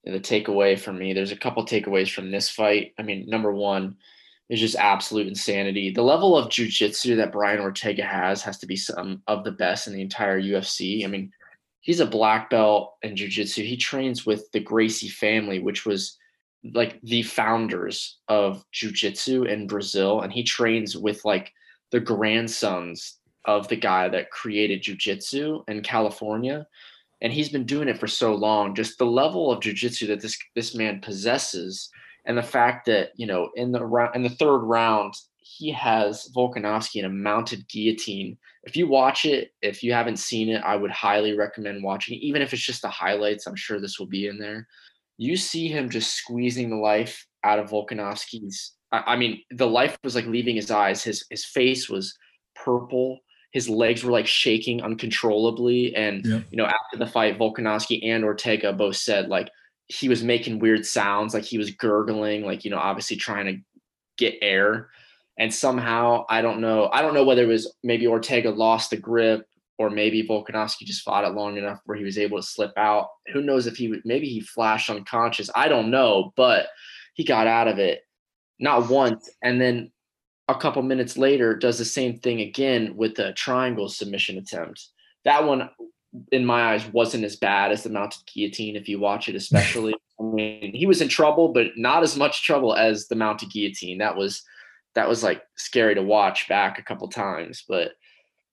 the 0.04 0.19
takeaway 0.19 0.78
for 0.78 0.94
me, 0.94 1.12
there's 1.13 1.31
a 1.31 1.36
couple 1.38 1.66
takeaways 1.66 2.13
from 2.13 2.30
this 2.30 2.51
fight. 2.51 2.94
I 3.00 3.01
mean, 3.01 3.25
number 3.28 3.52
one 3.52 3.97
is 4.54 4.60
just 4.60 4.76
absolute 4.76 5.28
insanity. 5.28 5.90
The 5.90 6.04
level 6.04 6.38
of 6.38 6.50
jujitsu 6.50 7.18
that 7.18 7.31
Brian 7.31 7.60
Ortega 7.60 8.04
has 8.04 8.44
has 8.44 8.60
to 8.60 8.68
be 8.68 8.76
some 8.76 9.24
of 9.26 9.44
the 9.44 9.52
best 9.52 9.88
in 9.88 9.94
the 9.94 10.02
entire 10.02 10.40
UFC. 10.40 11.04
I 11.04 11.07
mean, 11.07 11.31
he's 11.81 12.00
a 12.00 12.06
black 12.06 12.52
belt 12.52 12.94
in 13.02 13.16
jujitsu. 13.16 13.66
He 13.66 13.76
trains 13.76 14.28
with 14.28 14.52
the 14.52 14.60
Gracie 14.60 15.10
family, 15.10 15.57
which 15.57 15.88
was 15.88 16.19
like 16.76 17.02
the 17.02 17.24
founders 17.24 18.19
of 18.28 18.64
jujitsu 18.72 19.48
in 19.50 19.66
Brazil, 19.66 20.22
and 20.22 20.31
he 20.31 20.44
trains 20.44 20.95
with 20.95 21.26
like 21.26 21.52
the 21.92 22.00
grandsons 22.00 23.18
of 23.45 23.68
the 23.69 23.76
guy 23.76 24.07
that 24.07 24.30
created 24.30 24.83
jujitsu 24.83 25.64
in 25.68 25.81
California 25.81 26.68
and 27.22 27.31
he's 27.31 27.50
been 27.50 27.66
doing 27.66 27.88
it 27.88 28.00
for 28.00 28.07
so 28.07 28.33
long 28.33 28.74
just 28.74 28.98
the 28.98 29.06
level 29.06 29.52
of 29.52 29.60
jujitsu 29.60 30.07
that 30.07 30.22
this 30.22 30.38
this 30.56 30.74
man 30.74 31.02
possesses 31.02 31.90
and 32.25 32.37
the 32.37 32.44
fact 32.44 32.85
that 32.85 33.09
you 33.15 33.27
know 33.27 33.49
in 33.56 33.71
the 33.71 33.85
round 33.85 34.15
in 34.15 34.23
the 34.23 34.30
third 34.30 34.59
round 34.59 35.13
he 35.45 35.71
has 35.71 36.30
Volkanovski 36.35 36.95
in 36.95 37.06
a 37.06 37.09
mounted 37.09 37.68
guillotine. 37.68 38.37
If 38.63 38.77
you 38.77 38.87
watch 38.87 39.25
it 39.25 39.51
if 39.61 39.83
you 39.83 39.94
haven't 39.94 40.18
seen 40.18 40.49
it 40.49 40.61
I 40.63 40.75
would 40.75 40.92
highly 40.92 41.37
recommend 41.37 41.83
watching 41.83 42.15
it 42.15 42.23
even 42.23 42.42
if 42.42 42.53
it's 42.53 42.61
just 42.61 42.81
the 42.81 42.89
highlights 42.89 43.45
I'm 43.45 43.56
sure 43.56 43.80
this 43.80 43.99
will 43.99 44.07
be 44.07 44.27
in 44.27 44.39
there. 44.39 44.68
You 45.18 45.37
see 45.37 45.68
him 45.68 45.89
just 45.89 46.15
squeezing 46.15 46.69
the 46.69 46.77
life 46.77 47.25
out 47.44 47.59
of 47.59 47.69
Volkanovski's 47.69 48.73
I, 48.92 49.03
I 49.13 49.15
mean 49.18 49.42
the 49.51 49.68
life 49.68 49.97
was 50.03 50.15
like 50.15 50.25
leaving 50.25 50.56
his 50.56 50.71
eyes. 50.71 51.03
His 51.03 51.25
his 51.30 51.45
face 51.45 51.89
was 51.89 52.18
purple. 52.56 53.19
His 53.51 53.69
legs 53.69 54.03
were 54.03 54.11
like 54.11 54.27
shaking 54.27 54.81
uncontrollably. 54.81 55.94
And 55.95 56.25
you 56.25 56.57
know 56.57 56.65
after 56.65 56.97
the 56.97 57.07
fight 57.07 57.37
volkanovski 57.37 58.06
and 58.06 58.23
ortega 58.23 58.71
both 58.71 58.95
said 58.95 59.27
like 59.27 59.49
he 59.87 60.09
was 60.09 60.23
making 60.23 60.59
weird 60.59 60.85
sounds 60.85 61.33
like 61.33 61.44
he 61.44 61.57
was 61.57 61.71
gurgling 61.71 62.45
like 62.45 62.63
you 62.63 62.71
know 62.71 62.78
obviously 62.78 63.18
trying 63.18 63.45
to 63.45 63.61
get 64.18 64.35
air. 64.42 64.90
And 65.37 65.52
somehow 65.52 66.25
i 66.30 66.42
don't 66.44 66.61
know 66.61 66.90
i 66.94 67.02
don't 67.02 67.16
know 67.16 67.23
whether 67.23 67.42
it 67.42 67.47
was 67.47 67.73
maybe 67.83 68.06
ortega 68.06 68.52
lost 68.52 68.92
the 68.92 68.97
grip 68.97 69.47
or 69.80 69.90
maybe 69.90 70.28
volkanovski 70.28 70.85
just 70.85 71.02
fought 71.02 71.25
it 71.25 71.33
long 71.33 71.57
enough 71.57 71.80
where 71.85 71.97
he 71.97 72.04
was 72.04 72.19
able 72.19 72.37
to 72.37 72.44
slip 72.44 72.71
out. 72.78 73.07
Who 73.33 73.42
knows 73.42 73.66
if 73.66 73.75
he 73.75 73.87
would 73.87 74.04
maybe 74.06 74.28
he 74.28 74.42
flashed 74.42 74.92
unconscious 74.92 75.49
i 75.56 75.68
don't 75.68 75.90
know 75.90 76.33
but 76.35 76.68
he 77.16 77.23
got 77.23 77.47
out 77.47 77.68
of 77.68 77.80
it 77.80 78.04
not 78.59 78.90
once. 78.90 79.30
And 79.44 79.59
then 79.59 79.92
a 80.47 80.56
couple 80.56 80.81
minutes 80.81 81.18
later 81.18 81.56
does 81.56 81.78
the 81.78 81.85
same 81.85 82.18
thing 82.19 82.42
again 82.42 82.95
with 82.95 83.16
the 83.16 83.33
triangle 83.33 83.90
submission 83.90 84.37
attempt. 84.37 84.87
That 85.25 85.45
one, 85.45 85.69
in 86.31 86.45
my 86.45 86.73
eyes, 86.73 86.85
wasn't 86.87 87.23
as 87.23 87.35
bad 87.35 87.71
as 87.71 87.83
the 87.83 87.89
mounted 87.89 88.21
guillotine 88.25 88.75
if 88.75 88.87
you 88.87 88.99
watch 88.99 89.27
it, 89.27 89.35
especially. 89.35 89.93
I 90.19 90.23
mean, 90.23 90.73
he 90.73 90.85
was 90.85 91.01
in 91.01 91.07
trouble, 91.07 91.49
but 91.49 91.67
not 91.75 92.03
as 92.03 92.15
much 92.15 92.43
trouble 92.43 92.75
as 92.75 93.07
the 93.07 93.15
mounted 93.15 93.51
guillotine. 93.51 93.97
That 93.97 94.15
was 94.15 94.43
that 94.95 95.09
was 95.09 95.23
like 95.23 95.41
scary 95.55 95.95
to 95.95 96.03
watch 96.03 96.47
back 96.47 96.77
a 96.77 96.83
couple 96.83 97.07
times. 97.07 97.63
But 97.67 97.93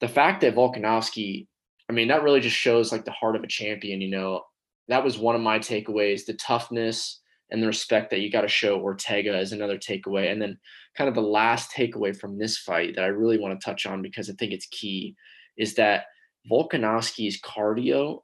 the 0.00 0.08
fact 0.08 0.40
that 0.40 0.54
Volkanovski, 0.54 1.46
I 1.88 1.92
mean, 1.92 2.08
that 2.08 2.22
really 2.22 2.40
just 2.40 2.56
shows 2.56 2.92
like 2.92 3.04
the 3.04 3.10
heart 3.10 3.36
of 3.36 3.44
a 3.44 3.48
champion. 3.48 4.00
You 4.00 4.10
know, 4.10 4.42
that 4.88 5.04
was 5.04 5.18
one 5.18 5.34
of 5.34 5.42
my 5.42 5.58
takeaways. 5.58 6.24
The 6.24 6.34
toughness 6.34 7.20
and 7.50 7.62
the 7.62 7.66
respect 7.66 8.10
that 8.10 8.20
you 8.20 8.30
got 8.30 8.42
to 8.42 8.48
show 8.48 8.80
Ortega 8.80 9.38
is 9.38 9.52
another 9.52 9.76
takeaway. 9.76 10.32
And 10.32 10.40
then 10.40 10.58
kind 10.96 11.08
of 11.08 11.14
the 11.14 11.20
last 11.20 11.72
takeaway 11.72 12.16
from 12.16 12.38
this 12.38 12.58
fight 12.58 12.94
that 12.94 13.04
I 13.04 13.08
really 13.08 13.38
want 13.38 13.58
to 13.58 13.64
touch 13.64 13.86
on 13.86 14.02
because 14.02 14.30
I 14.30 14.34
think 14.34 14.52
it's 14.52 14.66
key 14.66 15.14
is 15.56 15.74
that 15.74 16.04
Volkanovski's 16.50 17.40
cardio, 17.40 18.22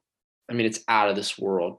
I 0.49 0.52
mean, 0.52 0.66
it's 0.66 0.85
out 0.88 1.08
of 1.08 1.16
this 1.16 1.38
world. 1.38 1.78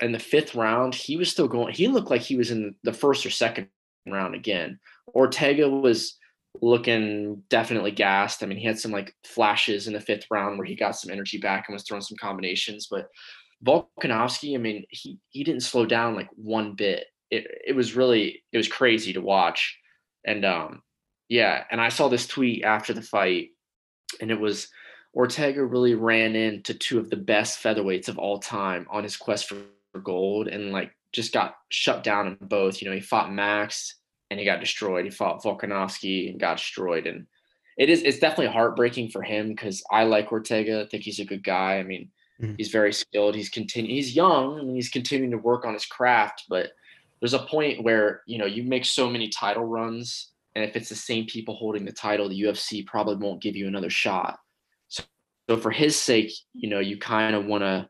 In 0.00 0.12
the 0.12 0.18
fifth 0.18 0.54
round, 0.54 0.94
he 0.94 1.16
was 1.16 1.30
still 1.30 1.48
going, 1.48 1.74
he 1.74 1.88
looked 1.88 2.10
like 2.10 2.22
he 2.22 2.36
was 2.36 2.50
in 2.50 2.74
the 2.84 2.92
first 2.92 3.26
or 3.26 3.30
second 3.30 3.68
round 4.06 4.34
again. 4.34 4.78
Ortega 5.14 5.68
was 5.68 6.16
looking 6.62 7.42
definitely 7.48 7.90
gassed. 7.90 8.42
I 8.42 8.46
mean, 8.46 8.58
he 8.58 8.66
had 8.66 8.78
some 8.78 8.92
like 8.92 9.14
flashes 9.24 9.86
in 9.86 9.92
the 9.92 10.00
fifth 10.00 10.26
round 10.30 10.58
where 10.58 10.66
he 10.66 10.74
got 10.74 10.96
some 10.96 11.10
energy 11.10 11.38
back 11.38 11.66
and 11.68 11.74
was 11.74 11.84
throwing 11.84 12.02
some 12.02 12.16
combinations. 12.20 12.88
But 12.90 13.08
Volkanovski, 13.64 14.54
I 14.54 14.58
mean, 14.58 14.84
he 14.90 15.18
he 15.30 15.44
didn't 15.44 15.62
slow 15.62 15.86
down 15.86 16.14
like 16.14 16.28
one 16.36 16.74
bit. 16.74 17.06
It 17.30 17.46
it 17.66 17.76
was 17.76 17.96
really 17.96 18.42
it 18.52 18.56
was 18.56 18.68
crazy 18.68 19.12
to 19.12 19.20
watch. 19.20 19.78
And 20.24 20.44
um 20.44 20.82
yeah, 21.28 21.64
and 21.70 21.80
I 21.80 21.90
saw 21.90 22.08
this 22.08 22.26
tweet 22.26 22.64
after 22.64 22.92
the 22.92 23.02
fight, 23.02 23.50
and 24.20 24.30
it 24.30 24.40
was 24.40 24.68
Ortega 25.18 25.64
really 25.64 25.94
ran 25.94 26.36
into 26.36 26.72
two 26.72 27.00
of 27.00 27.10
the 27.10 27.16
best 27.16 27.60
featherweights 27.60 28.08
of 28.08 28.18
all 28.18 28.38
time 28.38 28.86
on 28.88 29.02
his 29.02 29.16
quest 29.16 29.48
for 29.48 29.56
gold 30.00 30.46
and 30.46 30.70
like 30.70 30.92
just 31.12 31.32
got 31.32 31.56
shut 31.70 32.04
down 32.04 32.28
in 32.28 32.38
both. 32.40 32.80
You 32.80 32.88
know, 32.88 32.94
he 32.94 33.00
fought 33.00 33.32
Max 33.32 33.96
and 34.30 34.38
he 34.38 34.46
got 34.46 34.60
destroyed. 34.60 35.04
He 35.04 35.10
fought 35.10 35.42
Volkanovski 35.42 36.30
and 36.30 36.38
got 36.38 36.58
destroyed. 36.58 37.08
And 37.08 37.26
it 37.76 37.90
is 37.90 38.02
it's 38.02 38.20
definitely 38.20 38.52
heartbreaking 38.52 39.10
for 39.10 39.22
him 39.22 39.48
because 39.48 39.82
I 39.90 40.04
like 40.04 40.30
Ortega. 40.30 40.82
I 40.82 40.86
think 40.86 41.02
he's 41.02 41.18
a 41.18 41.24
good 41.24 41.42
guy. 41.42 41.78
I 41.78 41.82
mean, 41.82 42.10
mm-hmm. 42.40 42.54
he's 42.56 42.70
very 42.70 42.92
skilled. 42.92 43.34
He's 43.34 43.48
continue 43.48 43.92
he's 43.92 44.14
young 44.14 44.60
and 44.60 44.76
he's 44.76 44.88
continuing 44.88 45.32
to 45.32 45.38
work 45.38 45.64
on 45.64 45.74
his 45.74 45.86
craft, 45.86 46.44
but 46.48 46.70
there's 47.20 47.34
a 47.34 47.40
point 47.40 47.82
where 47.82 48.22
you 48.26 48.38
know 48.38 48.46
you 48.46 48.62
make 48.62 48.84
so 48.84 49.10
many 49.10 49.28
title 49.28 49.64
runs, 49.64 50.30
and 50.54 50.64
if 50.64 50.76
it's 50.76 50.88
the 50.88 50.94
same 50.94 51.26
people 51.26 51.56
holding 51.56 51.84
the 51.84 51.90
title, 51.90 52.28
the 52.28 52.40
UFC 52.42 52.86
probably 52.86 53.16
won't 53.16 53.42
give 53.42 53.56
you 53.56 53.66
another 53.66 53.90
shot. 53.90 54.38
So, 55.48 55.56
for 55.56 55.70
his 55.70 55.96
sake, 55.96 56.32
you 56.52 56.68
know, 56.68 56.80
you 56.80 56.98
kind 56.98 57.34
of 57.34 57.46
want 57.46 57.62
to 57.62 57.88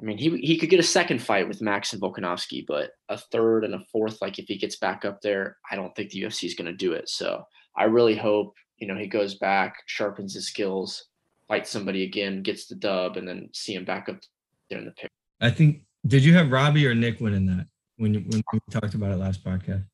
I 0.00 0.04
mean, 0.04 0.16
he 0.16 0.36
he 0.38 0.58
could 0.58 0.70
get 0.70 0.78
a 0.78 0.84
second 0.84 1.20
fight 1.20 1.48
with 1.48 1.60
Max 1.60 1.92
and 1.92 2.00
Volkanovski, 2.00 2.64
but 2.66 2.90
a 3.08 3.18
third 3.18 3.64
and 3.64 3.74
a 3.74 3.80
fourth, 3.90 4.22
like 4.22 4.38
if 4.38 4.46
he 4.46 4.56
gets 4.56 4.76
back 4.76 5.04
up 5.04 5.20
there, 5.22 5.56
I 5.70 5.76
don't 5.76 5.94
think 5.96 6.10
the 6.10 6.22
UFC 6.22 6.44
is 6.44 6.54
going 6.54 6.70
to 6.70 6.76
do 6.76 6.92
it. 6.92 7.08
So 7.08 7.42
I 7.76 7.84
really 7.84 8.16
hope 8.16 8.54
you 8.78 8.86
know 8.86 8.96
he 8.96 9.08
goes 9.08 9.34
back, 9.36 9.74
sharpens 9.86 10.34
his 10.34 10.46
skills, 10.46 11.06
fights 11.48 11.70
somebody 11.70 12.04
again, 12.04 12.42
gets 12.42 12.66
the 12.66 12.76
dub, 12.76 13.16
and 13.16 13.26
then 13.26 13.48
see 13.52 13.74
him 13.74 13.84
back 13.84 14.08
up 14.08 14.20
there 14.70 14.78
in 14.78 14.84
the 14.84 14.92
pick. 14.92 15.10
I 15.40 15.50
think. 15.50 15.82
Did 16.06 16.24
you 16.24 16.32
have 16.34 16.52
Robbie 16.52 16.86
or 16.86 16.94
Nick 16.94 17.20
winning 17.20 17.46
that 17.46 17.66
when 17.96 18.14
when 18.14 18.42
we 18.52 18.60
talked 18.70 18.94
about 18.94 19.10
it 19.10 19.16
last 19.16 19.44
podcast? 19.44 19.84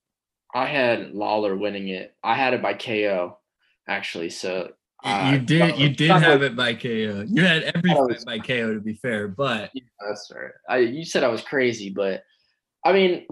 I 0.54 0.66
had 0.66 1.12
Lawler 1.12 1.56
winning 1.56 1.88
it. 1.88 2.14
I 2.22 2.34
had 2.34 2.52
it 2.52 2.62
by 2.62 2.74
KO, 2.74 3.38
actually. 3.88 4.30
So 4.30 4.72
uh, 5.04 5.30
you 5.32 5.38
did. 5.38 5.78
You 5.78 5.90
did 5.90 6.10
have 6.10 6.42
it 6.42 6.56
by 6.56 6.74
KO. 6.74 7.24
You 7.28 7.44
had 7.44 7.62
every 7.64 7.90
fight 7.90 8.24
by 8.24 8.38
KO 8.38 8.74
to 8.74 8.80
be 8.80 8.94
fair, 8.94 9.28
but 9.28 9.70
yeah, 9.74 9.82
that's 10.06 10.32
right. 10.34 10.50
I, 10.68 10.78
you 10.78 11.04
said 11.04 11.22
I 11.22 11.28
was 11.28 11.42
crazy, 11.42 11.90
but 11.90 12.22
I 12.84 12.92
mean, 12.92 13.26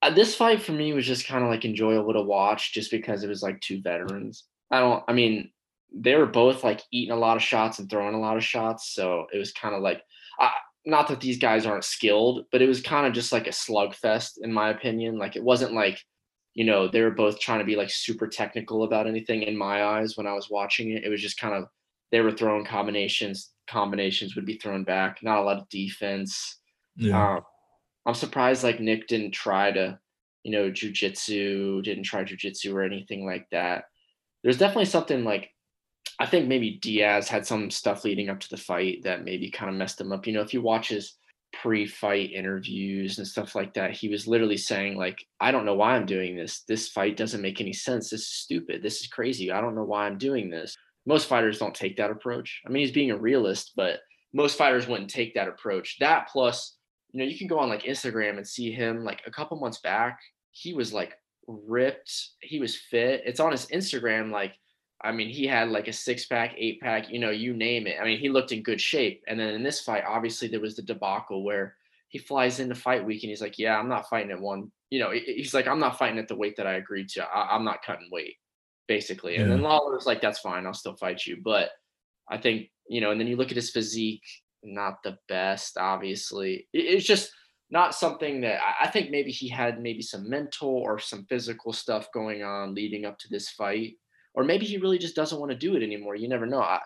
uh, 0.00 0.10
this 0.10 0.34
fight 0.34 0.62
for 0.62 0.72
me 0.72 0.92
was 0.94 1.06
just 1.06 1.26
kind 1.26 1.44
of 1.44 1.50
like 1.50 1.64
enjoyable 1.64 2.14
to 2.14 2.22
watch, 2.22 2.72
just 2.72 2.90
because 2.90 3.22
it 3.22 3.28
was 3.28 3.42
like 3.42 3.60
two 3.60 3.82
veterans. 3.82 4.44
I 4.70 4.80
don't. 4.80 5.04
I 5.06 5.12
mean, 5.12 5.50
they 5.92 6.14
were 6.14 6.26
both 6.26 6.64
like 6.64 6.80
eating 6.90 7.12
a 7.12 7.18
lot 7.18 7.36
of 7.36 7.42
shots 7.42 7.78
and 7.78 7.90
throwing 7.90 8.14
a 8.14 8.20
lot 8.20 8.38
of 8.38 8.44
shots, 8.44 8.94
so 8.94 9.26
it 9.32 9.38
was 9.38 9.52
kind 9.52 9.74
of 9.74 9.82
like. 9.82 10.02
Uh, 10.40 10.50
not 10.86 11.08
that 11.08 11.20
these 11.20 11.38
guys 11.38 11.66
aren't 11.66 11.84
skilled, 11.84 12.46
but 12.50 12.62
it 12.62 12.68
was 12.68 12.80
kind 12.80 13.06
of 13.06 13.12
just 13.12 13.32
like 13.32 13.46
a 13.46 13.50
slugfest, 13.50 14.38
in 14.40 14.50
my 14.50 14.70
opinion. 14.70 15.18
Like 15.18 15.36
it 15.36 15.42
wasn't 15.42 15.74
like 15.74 16.00
you 16.58 16.64
know, 16.64 16.88
they 16.88 17.02
were 17.02 17.12
both 17.12 17.38
trying 17.38 17.60
to 17.60 17.64
be 17.64 17.76
like 17.76 17.88
super 17.88 18.26
technical 18.26 18.82
about 18.82 19.06
anything 19.06 19.44
in 19.44 19.56
my 19.56 19.84
eyes 19.84 20.16
when 20.16 20.26
I 20.26 20.32
was 20.32 20.50
watching 20.50 20.90
it. 20.90 21.04
It 21.04 21.08
was 21.08 21.22
just 21.22 21.38
kind 21.38 21.54
of 21.54 21.68
they 22.10 22.20
were 22.20 22.32
throwing 22.32 22.64
combinations, 22.64 23.52
combinations 23.70 24.34
would 24.34 24.44
be 24.44 24.58
thrown 24.58 24.82
back, 24.82 25.22
not 25.22 25.38
a 25.38 25.42
lot 25.42 25.58
of 25.58 25.68
defense. 25.68 26.58
Yeah. 26.96 27.36
Um, 27.36 27.42
I'm 28.06 28.14
surprised 28.14 28.64
like 28.64 28.80
Nick 28.80 29.06
didn't 29.06 29.30
try 29.30 29.70
to, 29.70 30.00
you 30.42 30.50
know, 30.50 30.68
jujitsu, 30.68 31.80
didn't 31.84 32.02
try 32.02 32.24
jujitsu 32.24 32.74
or 32.74 32.82
anything 32.82 33.24
like 33.24 33.46
that. 33.52 33.84
There's 34.42 34.58
definitely 34.58 34.86
something 34.86 35.22
like 35.22 35.50
I 36.18 36.26
think 36.26 36.48
maybe 36.48 36.80
Diaz 36.82 37.28
had 37.28 37.46
some 37.46 37.70
stuff 37.70 38.02
leading 38.02 38.30
up 38.30 38.40
to 38.40 38.48
the 38.48 38.56
fight 38.56 39.04
that 39.04 39.24
maybe 39.24 39.48
kind 39.48 39.70
of 39.70 39.76
messed 39.76 40.00
him 40.00 40.10
up. 40.10 40.26
You 40.26 40.32
know, 40.32 40.40
if 40.40 40.52
you 40.52 40.60
watch 40.60 40.88
his 40.88 41.17
pre-fight 41.52 42.30
interviews 42.32 43.18
and 43.18 43.26
stuff 43.26 43.54
like 43.54 43.72
that 43.74 43.90
he 43.90 44.08
was 44.08 44.28
literally 44.28 44.56
saying 44.56 44.96
like 44.96 45.24
i 45.40 45.50
don't 45.50 45.64
know 45.64 45.74
why 45.74 45.96
i'm 45.96 46.06
doing 46.06 46.36
this. 46.36 46.62
This 46.68 46.88
fight 46.88 47.16
doesn't 47.16 47.40
make 47.42 47.60
any 47.60 47.72
sense. 47.72 48.10
This 48.10 48.20
is 48.20 48.28
stupid. 48.28 48.82
This 48.82 49.00
is 49.00 49.06
crazy. 49.06 49.50
I 49.50 49.60
don't 49.60 49.74
know 49.74 49.84
why 49.84 50.06
i'm 50.06 50.18
doing 50.18 50.50
this. 50.50 50.76
Most 51.06 51.26
fighters 51.26 51.58
don't 51.58 51.74
take 51.74 51.96
that 51.96 52.10
approach. 52.10 52.60
I 52.66 52.70
mean 52.70 52.82
he's 52.82 52.92
being 52.94 53.10
a 53.10 53.18
realist 53.18 53.72
but 53.76 54.00
most 54.34 54.58
fighters 54.58 54.86
wouldn't 54.86 55.10
take 55.10 55.34
that 55.34 55.48
approach. 55.48 55.96
That 56.00 56.28
plus 56.30 56.76
you 57.12 57.18
know 57.18 57.26
you 57.28 57.38
can 57.38 57.46
go 57.46 57.58
on 57.58 57.68
like 57.68 57.84
instagram 57.84 58.36
and 58.36 58.46
see 58.46 58.70
him 58.70 59.04
like 59.04 59.22
a 59.26 59.30
couple 59.30 59.58
months 59.58 59.80
back 59.80 60.18
he 60.52 60.74
was 60.74 60.92
like 60.92 61.14
ripped. 61.46 62.12
He 62.40 62.60
was 62.60 62.76
fit. 62.76 63.22
It's 63.24 63.40
on 63.40 63.52
his 63.52 63.66
instagram 63.66 64.30
like 64.30 64.54
I 65.02 65.12
mean, 65.12 65.28
he 65.28 65.46
had 65.46 65.68
like 65.68 65.86
a 65.86 65.92
six 65.92 66.26
pack, 66.26 66.54
eight 66.56 66.80
pack, 66.80 67.10
you 67.10 67.20
know, 67.20 67.30
you 67.30 67.54
name 67.54 67.86
it. 67.86 67.98
I 68.00 68.04
mean, 68.04 68.18
he 68.18 68.28
looked 68.28 68.50
in 68.50 68.62
good 68.62 68.80
shape. 68.80 69.22
And 69.28 69.38
then 69.38 69.54
in 69.54 69.62
this 69.62 69.80
fight, 69.80 70.04
obviously, 70.06 70.48
there 70.48 70.60
was 70.60 70.74
the 70.74 70.82
debacle 70.82 71.44
where 71.44 71.76
he 72.08 72.18
flies 72.18 72.58
into 72.58 72.74
fight 72.74 73.04
week 73.04 73.22
and 73.22 73.30
he's 73.30 73.40
like, 73.40 73.58
Yeah, 73.58 73.78
I'm 73.78 73.88
not 73.88 74.08
fighting 74.08 74.32
at 74.32 74.40
one. 74.40 74.72
You 74.90 75.00
know, 75.00 75.10
he's 75.10 75.54
like, 75.54 75.68
I'm 75.68 75.78
not 75.78 75.98
fighting 75.98 76.18
at 76.18 76.26
the 76.26 76.36
weight 76.36 76.56
that 76.56 76.66
I 76.66 76.74
agreed 76.74 77.10
to. 77.10 77.24
I, 77.24 77.54
am 77.54 77.64
not 77.64 77.82
cutting 77.84 78.08
weight, 78.10 78.36
basically. 78.88 79.34
Yeah. 79.34 79.42
And 79.42 79.52
then 79.52 79.62
Lawler's 79.62 80.06
like, 80.06 80.20
That's 80.20 80.40
fine. 80.40 80.66
I'll 80.66 80.74
still 80.74 80.96
fight 80.96 81.24
you. 81.26 81.38
But 81.44 81.70
I 82.28 82.38
think, 82.38 82.70
you 82.88 83.00
know, 83.00 83.12
and 83.12 83.20
then 83.20 83.28
you 83.28 83.36
look 83.36 83.50
at 83.50 83.56
his 83.56 83.70
physique, 83.70 84.24
not 84.64 85.02
the 85.04 85.16
best, 85.28 85.78
obviously. 85.78 86.66
It's 86.72 87.06
just 87.06 87.30
not 87.70 87.94
something 87.94 88.40
that 88.40 88.60
I 88.80 88.88
think 88.88 89.10
maybe 89.10 89.30
he 89.30 89.48
had 89.48 89.80
maybe 89.80 90.02
some 90.02 90.28
mental 90.28 90.70
or 90.70 90.98
some 90.98 91.24
physical 91.26 91.72
stuff 91.72 92.08
going 92.12 92.42
on 92.42 92.74
leading 92.74 93.04
up 93.04 93.18
to 93.20 93.28
this 93.28 93.50
fight 93.50 93.94
or 94.34 94.44
maybe 94.44 94.66
he 94.66 94.78
really 94.78 94.98
just 94.98 95.16
doesn't 95.16 95.38
want 95.38 95.50
to 95.50 95.58
do 95.58 95.76
it 95.76 95.82
anymore. 95.82 96.14
You 96.14 96.28
never 96.28 96.46
know. 96.46 96.60
I, 96.60 96.80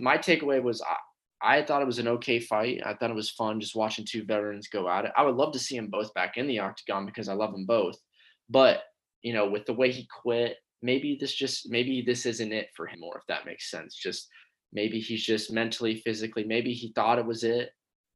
my 0.00 0.18
takeaway 0.18 0.62
was 0.62 0.82
I, 0.82 0.96
I 1.58 1.62
thought 1.62 1.82
it 1.82 1.86
was 1.86 1.98
an 1.98 2.08
okay 2.08 2.38
fight. 2.38 2.80
I 2.84 2.94
thought 2.94 3.10
it 3.10 3.16
was 3.16 3.30
fun 3.30 3.60
just 3.60 3.74
watching 3.74 4.04
two 4.04 4.24
veterans 4.24 4.68
go 4.68 4.88
at 4.88 5.04
it. 5.04 5.12
I 5.16 5.22
would 5.22 5.36
love 5.36 5.52
to 5.52 5.58
see 5.58 5.76
them 5.76 5.88
both 5.88 6.14
back 6.14 6.36
in 6.36 6.46
the 6.46 6.60
octagon 6.60 7.06
because 7.06 7.28
I 7.28 7.34
love 7.34 7.52
them 7.52 7.66
both. 7.66 7.96
But 8.48 8.82
you 9.22 9.32
know, 9.32 9.48
with 9.48 9.66
the 9.66 9.74
way 9.74 9.90
he 9.90 10.06
quit, 10.22 10.56
maybe 10.82 11.16
this 11.20 11.34
just 11.34 11.70
maybe 11.70 12.02
this 12.04 12.26
isn't 12.26 12.52
it 12.52 12.68
for 12.76 12.86
him, 12.86 13.02
or 13.02 13.18
if 13.18 13.26
that 13.28 13.46
makes 13.46 13.70
sense. 13.70 13.94
Just 13.94 14.28
maybe 14.72 15.00
he's 15.00 15.24
just 15.24 15.52
mentally, 15.52 15.96
physically, 15.96 16.44
maybe 16.44 16.72
he 16.72 16.92
thought 16.94 17.18
it 17.18 17.26
was 17.26 17.44
it 17.44 17.70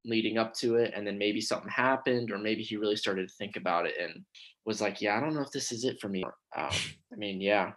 leading 0.04 0.38
up 0.38 0.54
to 0.54 0.76
it, 0.76 0.92
and 0.94 1.06
then 1.06 1.18
maybe 1.18 1.40
something 1.40 1.70
happened, 1.70 2.30
or 2.30 2.38
maybe 2.38 2.62
he 2.62 2.76
really 2.76 2.96
started 2.96 3.28
to 3.28 3.34
think 3.34 3.56
about 3.56 3.86
it 3.86 3.94
and 4.00 4.24
was 4.64 4.80
like, 4.80 5.00
yeah, 5.00 5.16
I 5.16 5.20
don't 5.20 5.34
know 5.34 5.42
if 5.42 5.50
this 5.50 5.72
is 5.72 5.84
it 5.84 5.98
for 6.00 6.08
me. 6.08 6.22
Um, 6.56 6.70
I 7.12 7.16
mean, 7.16 7.40
yeah, 7.40 7.72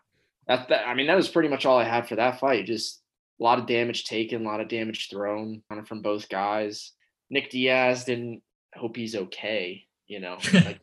that, 0.49 0.67
that 0.69 0.87
I 0.87 0.95
mean, 0.95 1.07
that 1.07 1.15
was 1.15 1.29
pretty 1.29 1.47
much 1.47 1.65
all 1.65 1.77
I 1.77 1.83
had 1.83 2.09
for 2.09 2.15
that 2.15 2.39
fight. 2.39 2.65
Just 2.65 3.01
a 3.39 3.43
lot 3.43 3.59
of 3.59 3.67
damage 3.67 4.05
taken, 4.05 4.45
a 4.45 4.49
lot 4.49 4.59
of 4.59 4.67
damage 4.67 5.07
thrown 5.09 5.61
kind 5.69 5.79
of 5.79 5.87
from 5.87 6.01
both 6.01 6.27
guys. 6.27 6.91
Nick 7.29 7.51
Diaz 7.51 8.03
didn't 8.03 8.41
hope 8.75 8.97
he's 8.97 9.15
okay, 9.15 9.85
you 10.07 10.19
know, 10.19 10.37
like 10.53 10.79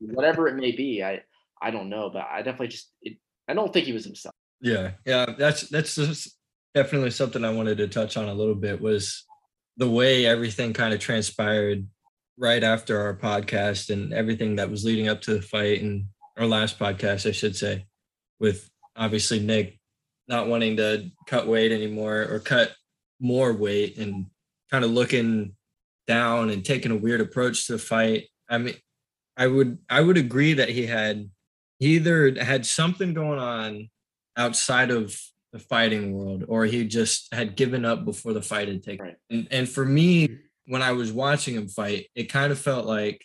whatever 0.00 0.48
it 0.48 0.56
may 0.56 0.72
be. 0.72 1.02
I 1.02 1.22
I 1.62 1.70
don't 1.70 1.88
know, 1.88 2.10
but 2.10 2.26
I 2.30 2.42
definitely 2.42 2.68
just 2.68 2.90
it, 3.00 3.16
I 3.48 3.54
don't 3.54 3.72
think 3.72 3.86
he 3.86 3.92
was 3.92 4.04
himself. 4.04 4.34
Yeah, 4.60 4.92
yeah, 5.06 5.26
that's 5.38 5.68
that's 5.68 5.94
just 5.94 6.36
definitely 6.74 7.10
something 7.10 7.44
I 7.44 7.52
wanted 7.52 7.78
to 7.78 7.86
touch 7.86 8.16
on 8.16 8.28
a 8.28 8.34
little 8.34 8.56
bit 8.56 8.80
was 8.80 9.24
the 9.76 9.88
way 9.88 10.26
everything 10.26 10.72
kind 10.72 10.92
of 10.92 10.98
transpired 10.98 11.86
right 12.36 12.64
after 12.64 13.00
our 13.00 13.14
podcast 13.14 13.90
and 13.90 14.12
everything 14.12 14.56
that 14.56 14.68
was 14.68 14.84
leading 14.84 15.06
up 15.06 15.20
to 15.22 15.34
the 15.34 15.42
fight 15.42 15.80
and 15.80 16.06
our 16.36 16.46
last 16.46 16.80
podcast, 16.80 17.28
I 17.28 17.32
should 17.32 17.54
say 17.54 17.86
with 18.40 18.68
obviously 18.96 19.40
Nick 19.40 19.78
not 20.28 20.48
wanting 20.48 20.76
to 20.78 21.10
cut 21.26 21.46
weight 21.46 21.72
anymore 21.72 22.26
or 22.30 22.38
cut 22.38 22.72
more 23.20 23.52
weight 23.52 23.98
and 23.98 24.26
kind 24.70 24.84
of 24.84 24.90
looking 24.90 25.54
down 26.06 26.50
and 26.50 26.64
taking 26.64 26.92
a 26.92 26.96
weird 26.96 27.20
approach 27.20 27.66
to 27.66 27.72
the 27.72 27.78
fight. 27.78 28.28
I 28.48 28.58
mean, 28.58 28.74
I 29.36 29.46
would 29.46 29.78
I 29.88 30.00
would 30.00 30.16
agree 30.16 30.54
that 30.54 30.68
he 30.68 30.86
had 30.86 31.30
he 31.78 31.96
either 31.96 32.34
had 32.42 32.66
something 32.66 33.14
going 33.14 33.38
on 33.38 33.90
outside 34.36 34.90
of 34.90 35.18
the 35.52 35.58
fighting 35.58 36.12
world 36.12 36.44
or 36.48 36.64
he 36.64 36.84
just 36.84 37.32
had 37.32 37.56
given 37.56 37.84
up 37.84 38.04
before 38.04 38.32
the 38.32 38.42
fight 38.42 38.68
had 38.68 38.82
taken. 38.82 39.06
Right. 39.06 39.16
And 39.30 39.48
and 39.50 39.68
for 39.68 39.84
me, 39.84 40.38
when 40.66 40.82
I 40.82 40.92
was 40.92 41.12
watching 41.12 41.54
him 41.54 41.68
fight, 41.68 42.06
it 42.14 42.24
kind 42.24 42.52
of 42.52 42.58
felt 42.58 42.86
like 42.86 43.24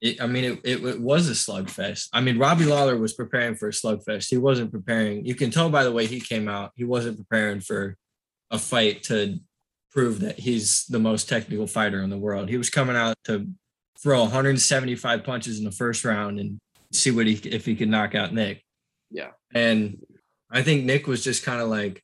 it, 0.00 0.20
I 0.20 0.26
mean, 0.26 0.44
it, 0.44 0.60
it, 0.64 0.84
it 0.84 1.00
was 1.00 1.28
a 1.28 1.32
slugfest. 1.32 2.08
I 2.12 2.20
mean, 2.20 2.38
Robbie 2.38 2.64
Lawler 2.64 2.96
was 2.96 3.14
preparing 3.14 3.56
for 3.56 3.68
a 3.68 3.72
slugfest. 3.72 4.28
He 4.28 4.36
wasn't 4.36 4.70
preparing. 4.70 5.24
You 5.24 5.34
can 5.34 5.50
tell 5.50 5.70
by 5.70 5.84
the 5.84 5.92
way 5.92 6.06
he 6.06 6.20
came 6.20 6.48
out. 6.48 6.72
He 6.76 6.84
wasn't 6.84 7.18
preparing 7.18 7.60
for 7.60 7.96
a 8.50 8.58
fight 8.58 9.02
to 9.04 9.40
prove 9.90 10.20
that 10.20 10.38
he's 10.38 10.86
the 10.86 10.98
most 10.98 11.28
technical 11.28 11.66
fighter 11.66 12.02
in 12.02 12.10
the 12.10 12.18
world. 12.18 12.48
He 12.48 12.58
was 12.58 12.70
coming 12.70 12.96
out 12.96 13.16
to 13.24 13.48
throw 14.00 14.20
175 14.20 15.24
punches 15.24 15.58
in 15.58 15.64
the 15.64 15.72
first 15.72 16.04
round 16.04 16.38
and 16.38 16.58
see 16.92 17.10
what 17.10 17.26
he 17.26 17.34
if 17.48 17.66
he 17.66 17.74
could 17.74 17.88
knock 17.88 18.14
out 18.14 18.32
Nick. 18.32 18.62
Yeah. 19.10 19.30
And 19.52 19.98
I 20.50 20.62
think 20.62 20.84
Nick 20.84 21.06
was 21.06 21.24
just 21.24 21.44
kind 21.44 21.60
of 21.60 21.68
like, 21.68 22.02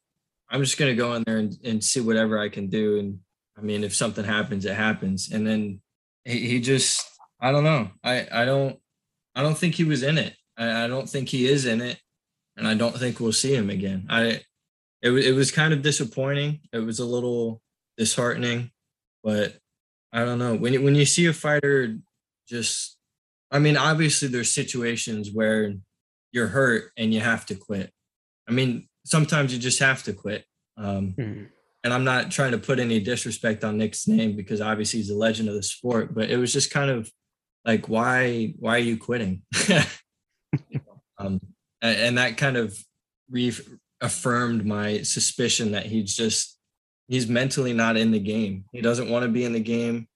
I'm 0.50 0.62
just 0.62 0.78
gonna 0.78 0.94
go 0.94 1.14
in 1.14 1.22
there 1.24 1.38
and, 1.38 1.56
and 1.64 1.84
see 1.84 2.00
whatever 2.00 2.38
I 2.38 2.48
can 2.48 2.68
do. 2.68 2.98
And 2.98 3.20
I 3.56 3.60
mean, 3.60 3.84
if 3.84 3.94
something 3.94 4.24
happens, 4.24 4.64
it 4.64 4.74
happens. 4.74 5.30
And 5.30 5.46
then 5.46 5.80
he, 6.24 6.48
he 6.48 6.60
just 6.60 7.06
I 7.44 7.52
don't 7.52 7.64
know. 7.64 7.90
I 8.02 8.26
I 8.32 8.44
don't 8.46 8.78
I 9.34 9.42
don't 9.42 9.56
think 9.58 9.74
he 9.74 9.84
was 9.84 10.02
in 10.02 10.16
it. 10.16 10.34
I, 10.56 10.84
I 10.84 10.86
don't 10.86 11.08
think 11.08 11.28
he 11.28 11.46
is 11.46 11.66
in 11.66 11.82
it, 11.82 11.98
and 12.56 12.66
I 12.66 12.74
don't 12.74 12.96
think 12.96 13.20
we'll 13.20 13.32
see 13.32 13.54
him 13.54 13.68
again. 13.68 14.06
I 14.08 14.40
it 15.02 15.10
was 15.10 15.26
it 15.26 15.34
was 15.34 15.52
kind 15.52 15.74
of 15.74 15.82
disappointing. 15.82 16.60
It 16.72 16.78
was 16.78 17.00
a 17.00 17.04
little 17.04 17.60
disheartening, 17.98 18.70
but 19.22 19.58
I 20.10 20.24
don't 20.24 20.38
know 20.38 20.54
when 20.54 20.72
you, 20.72 20.82
when 20.82 20.94
you 20.94 21.04
see 21.04 21.26
a 21.26 21.32
fighter 21.34 21.98
just. 22.48 22.96
I 23.50 23.58
mean, 23.58 23.76
obviously, 23.76 24.28
there's 24.28 24.50
situations 24.50 25.30
where 25.32 25.74
you're 26.32 26.48
hurt 26.48 26.90
and 26.96 27.12
you 27.14 27.20
have 27.20 27.44
to 27.46 27.54
quit. 27.54 27.92
I 28.48 28.52
mean, 28.52 28.88
sometimes 29.04 29.52
you 29.52 29.60
just 29.60 29.78
have 29.80 30.02
to 30.04 30.12
quit. 30.12 30.44
Um, 30.76 31.14
Mhm. 31.16 31.48
and 31.84 31.92
I'm 31.94 32.02
not 32.04 32.32
trying 32.32 32.50
to 32.52 32.58
put 32.58 32.80
any 32.80 32.98
disrespect 33.00 33.62
on 33.62 33.76
Nick's 33.78 34.08
name 34.08 34.34
because 34.34 34.60
obviously 34.60 34.98
he's 35.00 35.10
a 35.10 35.14
legend 35.14 35.48
of 35.50 35.54
the 35.54 35.62
sport, 35.62 36.14
but 36.14 36.30
it 36.30 36.38
was 36.38 36.52
just 36.52 36.70
kind 36.72 36.90
of 36.90 37.12
like, 37.64 37.88
why, 37.88 38.54
why 38.58 38.76
are 38.76 38.78
you 38.78 38.96
quitting? 38.96 39.42
um, 41.18 41.40
and, 41.80 41.98
and 41.98 42.18
that 42.18 42.36
kind 42.36 42.56
of 42.56 42.78
reaffirmed 43.30 44.66
my 44.66 45.02
suspicion 45.02 45.72
that 45.72 45.86
he's 45.86 46.14
just, 46.14 46.58
he's 47.08 47.28
mentally 47.28 47.72
not 47.72 47.96
in 47.96 48.10
the 48.10 48.20
game. 48.20 48.64
He 48.72 48.80
doesn't 48.80 49.10
want 49.10 49.24
to 49.24 49.30
be 49.30 49.44
in 49.44 49.52
the 49.52 49.60
game. 49.60 50.08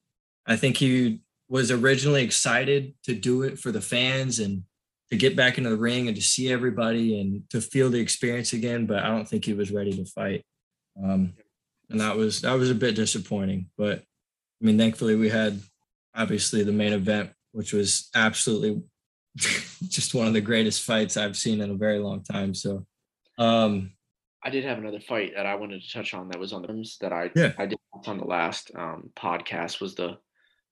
I 0.46 0.56
think 0.56 0.76
he 0.76 1.20
was 1.48 1.70
originally 1.70 2.22
excited 2.22 2.94
to 3.04 3.14
do 3.14 3.42
it 3.42 3.58
for 3.58 3.72
the 3.72 3.80
fans 3.80 4.38
and 4.38 4.64
to 5.10 5.16
get 5.16 5.36
back 5.36 5.56
into 5.56 5.70
the 5.70 5.76
ring 5.76 6.06
and 6.06 6.16
to 6.16 6.22
see 6.22 6.52
everybody 6.52 7.18
and 7.18 7.48
to 7.50 7.60
feel 7.60 7.88
the 7.90 8.00
experience 8.00 8.52
again, 8.52 8.86
but 8.86 9.02
I 9.02 9.08
don't 9.08 9.26
think 9.26 9.44
he 9.44 9.54
was 9.54 9.72
ready 9.72 9.92
to 9.92 10.04
fight. 10.04 10.44
Um, 11.02 11.32
and 11.90 12.00
that 12.00 12.16
was 12.16 12.42
that 12.42 12.52
was 12.52 12.70
a 12.70 12.74
bit 12.74 12.94
disappointing. 12.94 13.70
But 13.78 14.00
I 14.00 14.64
mean, 14.64 14.76
thankfully 14.76 15.14
we 15.14 15.30
had 15.30 15.60
obviously 16.14 16.62
the 16.62 16.72
main 16.72 16.92
event, 16.92 17.30
which 17.52 17.72
was 17.72 18.10
absolutely 18.14 18.82
just 19.88 20.14
one 20.14 20.26
of 20.26 20.32
the 20.32 20.40
greatest 20.40 20.82
fights 20.82 21.16
I've 21.16 21.36
seen 21.36 21.60
in 21.60 21.70
a 21.70 21.74
very 21.74 21.98
long 21.98 22.22
time. 22.22 22.54
So 22.54 22.86
um 23.38 23.92
I 24.42 24.50
did 24.50 24.64
have 24.64 24.78
another 24.78 25.00
fight 25.00 25.32
that 25.34 25.46
I 25.46 25.56
wanted 25.56 25.82
to 25.82 25.92
touch 25.92 26.14
on 26.14 26.28
that 26.28 26.38
was 26.38 26.52
on 26.52 26.62
the 26.62 26.68
terms 26.68 26.96
that 27.00 27.12
I 27.12 27.30
Yeah. 27.34 27.52
I 27.58 27.66
did 27.66 27.78
on 28.06 28.18
the 28.18 28.24
last 28.24 28.70
um, 28.76 29.10
podcast 29.16 29.80
was 29.80 29.94
the 29.96 30.18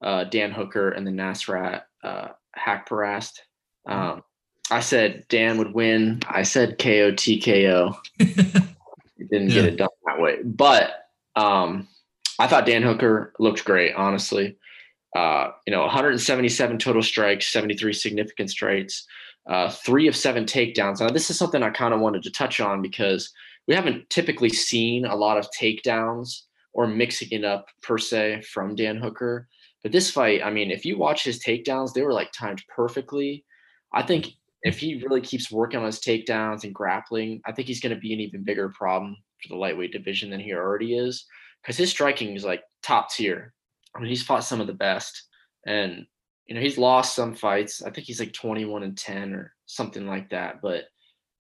uh, 0.01 0.25
Dan 0.25 0.53
Hooker 0.53 0.91
and 0.91 1.07
the 1.07 1.11
Nasrat 1.11 1.83
uh, 2.05 2.29
Haqparast. 2.57 3.41
Um, 3.87 4.23
I 4.71 4.81
said 4.81 5.27
Dan 5.29 5.59
would 5.59 5.75
win. 5.75 6.21
I 6.29 6.43
said 6.43 6.79
KO 6.79 7.13
TKO. 7.13 7.97
Didn't 8.19 9.49
get 9.49 9.65
it 9.65 9.77
done 9.77 9.89
that 10.07 10.21
way, 10.21 10.39
but 10.45 11.09
um, 11.35 11.89
I 12.39 12.47
thought 12.47 12.67
Dan 12.67 12.83
Hooker 12.83 13.33
looked 13.39 13.65
great. 13.65 13.95
Honestly, 13.95 14.57
uh, 15.17 15.51
you 15.67 15.71
know, 15.71 15.81
177 15.81 16.79
total 16.79 17.03
strikes, 17.03 17.51
73 17.51 17.95
significant 17.95 18.51
strikes, 18.51 19.07
uh, 19.47 19.71
three 19.71 20.09
of 20.09 20.15
seven 20.15 20.45
takedowns. 20.45 21.01
Now, 21.01 21.09
this 21.09 21.31
is 21.31 21.39
something 21.39 21.63
I 21.63 21.71
kind 21.71 21.95
of 21.95 22.01
wanted 22.01 22.23
to 22.25 22.31
touch 22.31 22.61
on 22.61 22.83
because 22.83 23.33
we 23.67 23.75
haven't 23.75 24.11
typically 24.11 24.51
seen 24.51 25.07
a 25.07 25.17
lot 25.17 25.39
of 25.39 25.49
takedowns 25.59 26.43
or 26.75 26.87
mixing 26.87 27.31
it 27.31 27.45
up 27.45 27.69
per 27.83 27.97
se 27.97 28.43
from 28.43 28.75
Dan 28.75 28.97
Hooker. 28.99 29.49
But 29.83 29.93
this 29.93 30.11
fight, 30.11 30.43
I 30.45 30.51
mean, 30.51 30.71
if 30.71 30.85
you 30.85 30.99
watch 30.99 31.25
his 31.25 31.43
takedowns, 31.43 31.95
they 31.95 32.03
were 32.03 32.13
like 32.13 32.31
timed 32.33 32.63
perfectly. 32.69 33.47
I 33.95 34.03
think 34.03 34.29
if 34.65 34.79
he 34.79 35.03
really 35.03 35.23
keeps 35.23 35.51
working 35.51 35.81
on 35.81 35.87
his 35.87 36.01
takedowns 36.01 36.65
and 36.65 36.75
grappling, 36.75 37.41
I 37.47 37.53
think 37.53 37.69
he's 37.69 37.81
going 37.81 37.95
to 37.95 38.01
be 38.01 38.13
an 38.13 38.21
even 38.21 38.45
bigger 38.45 38.69
problem 38.69 39.17
for 39.41 39.49
the 39.49 39.57
lightweight 39.57 39.93
division 39.93 40.29
than 40.29 40.41
he 40.41 40.53
already 40.53 40.95
is 40.95 41.25
because 41.63 41.79
his 41.79 41.91
striking 41.91 42.37
is 42.37 42.45
like 42.45 42.63
top 42.83 43.11
tier. 43.11 43.55
I 43.97 44.01
mean, 44.01 44.09
he's 44.09 44.23
fought 44.23 44.45
some 44.45 44.61
of 44.61 44.67
the 44.67 44.75
best, 44.75 45.25
and 45.67 46.07
you 46.47 46.55
know 46.55 46.61
he's 46.61 46.79
lost 46.79 47.15
some 47.15 47.35
fights. 47.35 47.83
I 47.83 47.91
think 47.91 48.07
he's 48.07 48.21
like 48.21 48.33
21 48.33 48.83
and 48.83 48.97
10 48.97 49.33
or 49.33 49.55
something 49.67 50.07
like 50.07 50.31
that, 50.31 50.61
but 50.63 50.85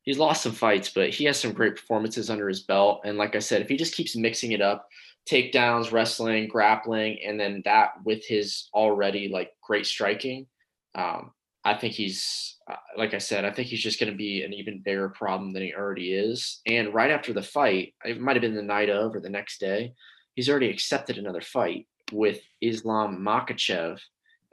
he's 0.02 0.18
lost 0.18 0.42
some 0.42 0.52
fights. 0.52 0.90
But 0.94 1.10
he 1.10 1.24
has 1.24 1.38
some 1.38 1.52
great 1.52 1.76
performances 1.76 2.30
under 2.30 2.48
his 2.48 2.62
belt, 2.62 3.02
and 3.04 3.18
like 3.18 3.36
I 3.36 3.40
said, 3.40 3.62
if 3.62 3.68
he 3.68 3.76
just 3.76 3.94
keeps 3.94 4.16
mixing 4.16 4.52
it 4.52 4.62
up, 4.62 4.86
takedowns, 5.30 5.92
wrestling, 5.92 6.48
grappling, 6.48 7.18
and 7.24 7.38
then 7.38 7.62
that 7.64 7.90
with 8.04 8.24
his 8.26 8.68
already 8.74 9.28
like 9.28 9.50
great 9.62 9.86
striking, 9.86 10.46
um, 10.94 11.32
I 11.64 11.74
think 11.74 11.94
he's 11.94 12.56
uh, 12.70 12.76
like 12.96 13.14
I 13.14 13.18
said, 13.18 13.44
I 13.44 13.52
think 13.52 13.68
he's 13.68 13.82
just 13.82 14.00
going 14.00 14.10
to 14.10 14.16
be 14.16 14.42
an 14.42 14.52
even 14.52 14.82
bigger 14.84 15.08
problem 15.10 15.52
than 15.52 15.62
he 15.62 15.74
already 15.74 16.14
is. 16.14 16.60
And 16.66 16.92
right 16.94 17.10
after 17.10 17.32
the 17.32 17.42
fight, 17.42 17.94
it 18.04 18.20
might 18.20 18.34
have 18.34 18.40
been 18.40 18.56
the 18.56 18.62
night 18.62 18.90
of 18.90 19.14
or 19.14 19.20
the 19.20 19.28
next 19.28 19.60
day, 19.60 19.92
he's 20.34 20.48
already 20.48 20.70
accepted 20.70 21.18
another 21.18 21.40
fight 21.40 21.86
with 22.12 22.40
Islam 22.60 23.18
Makhachev. 23.20 23.98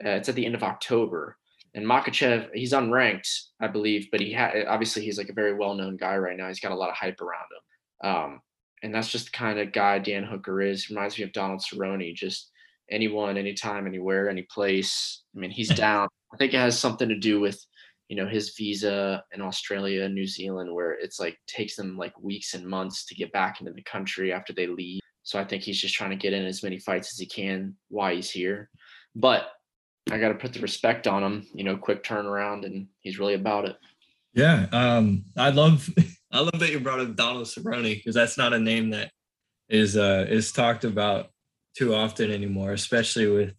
Uh, 0.04 0.10
it's 0.10 0.28
at 0.28 0.34
the 0.34 0.46
end 0.46 0.54
of 0.54 0.62
October. 0.62 1.36
And 1.74 1.84
Makhachev, 1.84 2.50
he's 2.54 2.72
unranked, 2.72 3.28
I 3.60 3.66
believe, 3.66 4.08
but 4.12 4.20
he 4.20 4.32
had 4.32 4.64
obviously 4.68 5.04
he's 5.04 5.18
like 5.18 5.28
a 5.28 5.34
very 5.34 5.54
well-known 5.54 5.96
guy 5.96 6.16
right 6.16 6.36
now. 6.36 6.48
He's 6.48 6.60
got 6.60 6.72
a 6.72 6.76
lot 6.76 6.90
of 6.90 6.96
hype 6.96 7.20
around 7.20 7.46
him. 7.50 8.10
Um, 8.10 8.40
and 8.82 8.94
that's 8.94 9.10
just 9.10 9.26
the 9.26 9.32
kind 9.32 9.58
of 9.58 9.72
guy 9.72 9.98
Dan 9.98 10.24
Hooker 10.24 10.60
is. 10.60 10.90
Reminds 10.90 11.18
me 11.18 11.24
of 11.24 11.32
Donald 11.32 11.60
Cerrone, 11.60 12.14
just 12.14 12.50
anyone, 12.90 13.36
anytime, 13.36 13.86
anywhere, 13.86 14.28
any 14.28 14.42
place. 14.42 15.22
I 15.34 15.40
mean, 15.40 15.50
he's 15.50 15.68
down. 15.74 16.08
I 16.32 16.36
think 16.36 16.54
it 16.54 16.58
has 16.58 16.78
something 16.78 17.08
to 17.08 17.18
do 17.18 17.40
with, 17.40 17.64
you 18.08 18.16
know, 18.16 18.28
his 18.28 18.54
visa 18.56 19.24
in 19.32 19.40
Australia 19.40 20.08
New 20.08 20.26
Zealand, 20.26 20.72
where 20.72 20.92
it's 20.92 21.18
like 21.18 21.38
takes 21.46 21.74
them 21.76 21.96
like 21.96 22.12
weeks 22.20 22.54
and 22.54 22.66
months 22.66 23.06
to 23.06 23.14
get 23.14 23.32
back 23.32 23.60
into 23.60 23.72
the 23.72 23.82
country 23.82 24.32
after 24.32 24.52
they 24.52 24.66
leave. 24.66 25.00
So 25.24 25.40
I 25.40 25.44
think 25.44 25.62
he's 25.62 25.80
just 25.80 25.94
trying 25.94 26.10
to 26.10 26.16
get 26.16 26.32
in 26.32 26.44
as 26.44 26.62
many 26.62 26.78
fights 26.78 27.12
as 27.12 27.18
he 27.18 27.26
can 27.26 27.74
while 27.88 28.14
he's 28.14 28.30
here. 28.30 28.70
But 29.16 29.50
I 30.10 30.18
got 30.18 30.28
to 30.28 30.34
put 30.34 30.52
the 30.52 30.60
respect 30.60 31.06
on 31.06 31.22
him, 31.22 31.46
you 31.54 31.64
know, 31.64 31.76
quick 31.76 32.04
turnaround, 32.04 32.64
and 32.66 32.88
he's 33.00 33.18
really 33.18 33.34
about 33.34 33.64
it. 33.64 33.76
Yeah, 34.34 34.66
um, 34.72 35.24
I 35.36 35.50
love 35.50 35.88
I 36.32 36.40
love 36.40 36.58
that 36.58 36.70
you 36.70 36.80
brought 36.80 37.00
up 37.00 37.16
Donald 37.16 37.46
Cerrone 37.46 37.94
because 37.94 38.14
that's 38.14 38.36
not 38.36 38.52
a 38.52 38.58
name 38.58 38.90
that 38.90 39.10
is 39.68 39.96
uh 39.96 40.26
is 40.28 40.52
talked 40.52 40.84
about 40.84 41.30
too 41.74 41.94
often 41.94 42.30
anymore, 42.30 42.72
especially 42.72 43.26
with 43.26 43.54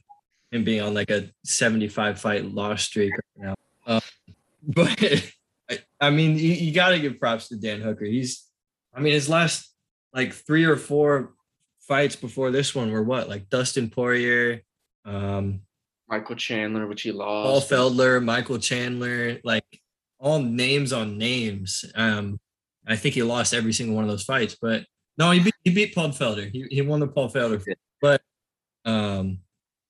him 0.51 0.63
being 0.63 0.82
on 0.82 0.93
like 0.93 1.10
a 1.10 1.30
75 1.43 2.19
fight 2.19 2.45
loss 2.45 2.84
streak 2.84 3.12
right 3.12 3.47
now. 3.47 3.56
Um, 3.88 4.01
but 4.67 5.32
I, 5.69 5.80
I 5.99 6.10
mean, 6.12 6.38
you, 6.38 6.51
you 6.51 6.73
got 6.73 6.89
to 6.89 6.99
give 6.99 7.19
props 7.19 7.49
to 7.49 7.58
Dan 7.58 7.82
Hooker. 7.82 8.06
He's, 8.06 8.45
I 8.93 8.99
mean, 8.99 9.13
his 9.13 9.28
last 9.28 9.73
like 10.13 10.34
three 10.34 10.63
or 10.63 10.78
four 10.78 11.34
fights 11.88 12.15
before 12.15 12.52
this 12.52 12.74
one 12.74 12.91
were 12.91 13.04
what 13.04 13.30
like 13.30 13.50
Dustin 13.50 13.89
Poirier, 13.89 14.62
um, 15.06 15.62
Michael 16.08 16.36
Chandler, 16.36 16.88
which 16.88 17.02
he 17.02 17.12
lost. 17.12 17.48
Paul. 17.48 17.62
Feldler, 17.62 18.21
Michael 18.21 18.60
Chandler, 18.60 19.39
like 19.43 19.65
all 20.19 20.39
names 20.39 20.93
on 20.93 21.17
names. 21.17 21.86
Um, 21.95 22.39
I 22.88 22.95
think 22.95 23.15
he 23.15 23.24
lost 23.24 23.54
every 23.54 23.74
single 23.74 23.95
one 23.95 24.04
of 24.04 24.10
those 24.10 24.24
fights, 24.24 24.56
but 24.62 24.86
no, 25.17 25.32
he 25.32 25.39
beat, 25.39 25.56
he 25.63 25.74
beat 25.74 25.95
Paul 25.95 26.10
Felder. 26.10 26.52
He, 26.52 26.67
he 26.69 26.82
won 26.82 27.00
the 27.00 27.08
Paul 27.08 27.32
Felder, 27.32 27.63
fight. 27.63 27.78
but 28.02 28.21
um, 28.86 29.39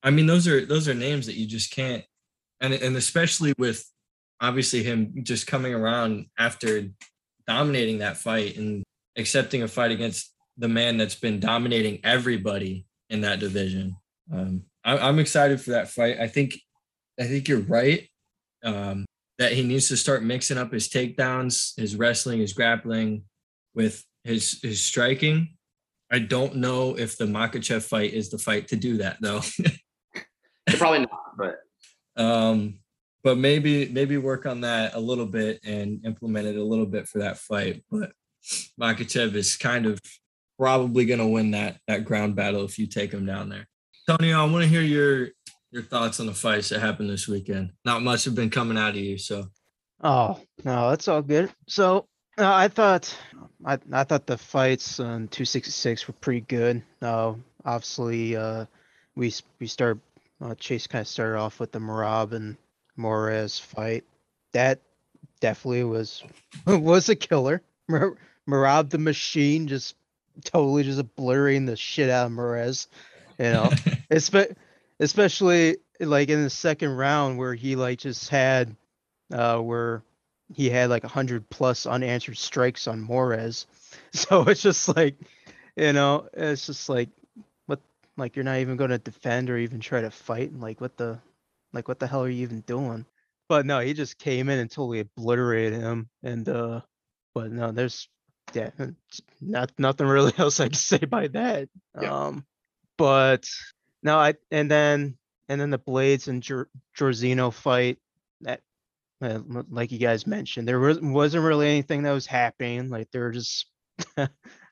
I 0.04 0.12
mean, 0.12 0.26
those 0.26 0.48
are 0.48 0.66
those 0.66 0.88
are 0.88 0.94
names 0.94 1.26
that 1.26 1.36
you 1.36 1.48
just 1.48 1.72
can't, 1.72 2.04
and 2.62 2.74
and 2.74 2.96
especially 2.96 3.54
with 3.58 3.86
obviously 4.40 4.84
him 4.84 5.14
just 5.24 5.48
coming 5.48 5.74
around 5.74 6.28
after 6.38 6.90
dominating 7.48 8.00
that 8.00 8.18
fight 8.18 8.58
and 8.58 8.84
accepting 9.18 9.64
a 9.64 9.68
fight 9.68 9.92
against 9.92 10.32
the 10.58 10.68
man 10.68 10.98
that's 10.98 11.16
been 11.16 11.40
dominating 11.40 12.00
everybody 12.04 12.86
in 13.10 13.22
that 13.22 13.40
division. 13.40 13.98
Um, 14.32 14.64
I, 14.84 14.98
I'm 14.98 15.20
excited 15.20 15.62
for 15.62 15.72
that 15.72 15.90
fight. 15.90 16.20
I 16.20 16.28
think 16.28 16.58
I 17.20 17.26
think 17.26 17.48
you're 17.48 17.62
right. 17.62 18.08
Um, 18.64 19.06
that 19.38 19.52
he 19.52 19.64
needs 19.64 19.90
to 19.90 19.98
start 19.98 20.24
mixing 20.24 20.58
up 20.58 20.72
his 20.72 20.88
takedowns, 20.88 21.78
his 21.78 21.96
wrestling, 21.96 22.40
his 22.40 22.54
grappling 22.54 23.24
with 23.74 24.04
his 24.24 24.60
his 24.62 24.82
striking. 24.82 25.56
I 26.12 26.20
don't 26.20 26.58
know 26.58 26.98
if 26.98 27.18
the 27.18 27.26
Makhachev 27.26 27.84
fight 27.84 28.14
is 28.14 28.30
the 28.30 28.38
fight 28.38 28.70
to 28.70 28.76
do 28.76 28.98
that 28.98 29.18
though. 29.22 29.42
Probably 30.78 31.00
not, 31.00 31.38
but 31.38 31.56
um, 32.16 32.80
but 33.24 33.38
maybe 33.38 33.90
maybe 33.90 34.18
work 34.18 34.46
on 34.46 34.62
that 34.62 34.94
a 34.94 35.00
little 35.00 35.26
bit 35.26 35.60
and 35.64 36.06
implement 36.06 36.48
it 36.48 36.56
a 36.56 36.64
little 36.64 36.86
bit 36.86 37.08
for 37.08 37.20
that 37.20 37.38
fight. 37.38 37.84
But 37.92 38.12
Makhachev 38.80 39.36
is 39.36 39.58
kind 39.58 39.86
of 39.86 40.00
probably 40.58 41.06
going 41.06 41.20
to 41.20 41.28
win 41.28 41.52
that 41.52 41.78
that 41.88 42.06
ground 42.06 42.36
battle 42.36 42.64
if 42.64 42.78
you 42.80 42.88
take 42.88 43.12
him 43.12 43.26
down 43.26 43.50
there. 43.50 43.68
Tony, 44.08 44.34
I 44.34 44.44
want 44.46 44.64
to 44.64 44.70
hear 44.70 44.82
your 44.82 45.30
your 45.72 45.84
thoughts 45.84 46.20
on 46.20 46.26
the 46.26 46.34
fights 46.34 46.70
that 46.70 46.80
happened 46.80 47.10
this 47.10 47.28
weekend? 47.28 47.72
Not 47.84 48.02
much 48.02 48.24
have 48.26 48.36
been 48.36 48.50
coming 48.50 48.78
out 48.78 48.92
of 48.92 48.96
you, 48.98 49.18
so 49.18 49.50
Oh, 50.02 50.40
no, 50.64 50.90
that's 50.90 51.08
all 51.08 51.22
good. 51.22 51.52
So 51.68 52.08
uh, 52.38 52.54
I 52.54 52.68
thought, 52.68 53.16
I, 53.66 53.78
I 53.92 54.04
thought 54.04 54.28
the 54.28 54.38
fights 54.38 55.00
on 55.00 55.28
two 55.30 55.46
sixty-six 55.46 56.08
were 56.08 56.14
pretty 56.14 56.42
good. 56.42 56.84
Uh, 57.02 57.34
obviously, 57.64 58.36
uh, 58.36 58.66
we, 59.16 59.34
we 59.60 59.68
start, 59.68 60.00
uh, 60.42 60.54
Chase 60.56 60.86
kind 60.88 61.02
of 61.02 61.08
started 61.08 61.38
off 61.38 61.60
with 61.60 61.72
the 61.72 61.80
Merab 61.80 62.34
and 62.34 62.58
Moraes 63.00 63.60
fight. 63.60 64.04
That 64.52 64.80
definitely 65.40 65.86
was, 65.86 66.24
was 66.68 67.10
a 67.10 67.16
killer. 67.16 67.62
Mar- 67.88 68.18
Merab 68.48 68.90
the 68.90 68.98
machine 68.98 69.68
just 69.68 69.96
totally 70.44 70.84
just 70.84 71.16
blurring 71.16 71.66
the 71.66 71.76
shit 71.76 72.10
out 72.10 72.28
of 72.28 72.32
Moraes, 72.32 72.88
you 73.38 73.46
know? 73.46 73.70
Espe- 74.12 74.56
especially 75.00 75.78
like 76.00 76.30
in 76.30 76.44
the 76.44 76.50
second 76.50 76.96
round 76.96 77.38
where 77.38 77.54
he 77.54 77.76
like 77.76 78.00
just 78.00 78.30
had 78.30 78.76
uh 79.32 79.58
where 79.58 80.04
he 80.54 80.70
had 80.70 80.90
like 80.90 81.04
a 81.04 81.10
hundred 81.10 81.50
plus 81.50 81.86
unanswered 81.86 82.38
strikes 82.38 82.88
on 82.88 83.06
Moraes. 83.08 83.66
So 84.12 84.44
it's 84.44 84.62
just 84.62 84.96
like 84.96 85.16
you 85.76 85.92
know, 85.92 86.30
it's 86.34 86.66
just 86.66 86.88
like 86.88 87.10
what 87.66 87.80
like 88.18 88.36
you're 88.36 88.46
not 88.46 88.60
even 88.60 88.78
gonna 88.78 88.98
defend 88.98 89.50
or 89.50 89.58
even 89.58 89.80
try 89.80 90.02
to 90.02 90.12
fight. 90.12 90.52
And 90.52 90.62
like 90.62 90.80
what 90.80 90.96
the 90.96 91.20
like 91.74 91.88
what 91.88 92.00
the 92.00 92.08
hell 92.08 92.24
are 92.24 92.30
you 92.30 92.44
even 92.44 92.62
doing? 92.62 93.06
But 93.50 93.66
no, 93.66 93.80
he 93.80 93.94
just 93.94 94.18
came 94.18 94.50
in 94.50 94.60
and 94.60 94.72
totally 94.72 95.02
obliterated 95.02 95.80
him. 95.80 96.10
And 96.24 96.48
uh 96.48 96.82
but 97.34 97.52
no, 97.52 97.72
there's 97.72 98.08
yeah, 98.54 98.70
not 99.42 99.72
nothing 99.78 100.08
really 100.08 100.34
else 100.38 100.60
I 100.60 100.66
can 100.66 100.74
say 100.74 101.00
by 101.00 101.28
that. 101.30 101.70
Yeah. 102.02 102.14
Um 102.14 102.46
but 102.98 103.46
no, 104.04 104.18
I 104.18 104.36
and 104.52 104.70
then 104.70 105.18
and 105.50 105.60
then 105.60 105.70
the 105.70 105.80
Blaydes 105.80 106.28
and 106.28 106.42
Jor- 106.42 106.70
Jairzinho 106.98 107.54
fight 107.54 107.98
that 108.42 108.62
uh, 109.22 109.40
like 109.70 109.92
you 109.92 110.00
guys 110.00 110.28
mentioned, 110.28 110.68
there 110.68 110.80
was, 110.80 111.00
wasn't 111.00 111.44
really 111.44 111.68
anything 111.70 112.04
that 112.04 112.12
was 112.12 112.26
happening. 112.28 112.90
Like 112.90 113.10
they 113.12 113.20
were 113.20 113.32
just 113.32 113.68
I 114.18 114.28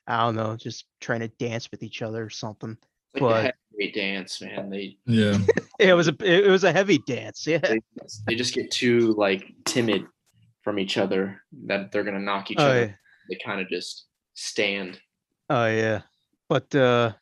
don't 0.06 0.36
know, 0.36 0.56
just 0.56 0.84
trying 1.00 1.20
to 1.20 1.28
dance 1.28 1.70
with 1.70 1.82
each 1.82 2.02
other 2.02 2.24
or 2.24 2.30
something. 2.30 2.76
Like 3.14 3.22
But- 3.22 3.54
the 3.76 3.90
dance, 3.90 4.40
man. 4.40 4.70
They 4.70 4.96
yeah. 5.06 5.38
It 5.80 5.92
was 5.94 6.06
a 6.06 6.14
it 6.20 6.48
was 6.48 6.62
a 6.62 6.72
heavy 6.72 6.98
dance, 6.98 7.46
yeah. 7.48 7.58
they, 7.58 7.80
they 8.28 8.34
just 8.36 8.54
get 8.54 8.70
too 8.70 9.12
like 9.14 9.52
timid 9.64 10.06
from 10.62 10.78
each 10.78 10.96
other 10.96 11.42
that 11.66 11.90
they're 11.90 12.04
gonna 12.04 12.20
knock 12.20 12.52
each 12.52 12.58
Oh 12.60 12.64
other. 12.66 13.00
Yeah. 13.28 13.36
They 13.36 13.44
kind 13.44 13.60
of 13.60 13.68
just 13.68 14.06
stand. 14.34 15.00
Oh 15.50 15.66
yeah. 15.66 16.02
But 16.48 16.74
uh 16.74 17.12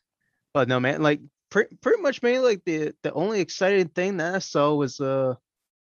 but 0.54 0.68
no 0.68 0.80
man, 0.80 1.02
like 1.02 1.20
pretty 1.50 1.76
pretty 1.76 2.02
much 2.02 2.22
mainly 2.22 2.40
like 2.40 2.64
the 2.64 2.94
the 3.02 3.12
only 3.12 3.40
exciting 3.40 3.88
thing 3.88 4.16
that 4.18 4.34
I 4.34 4.38
saw 4.38 4.74
was 4.74 5.00
uh 5.00 5.34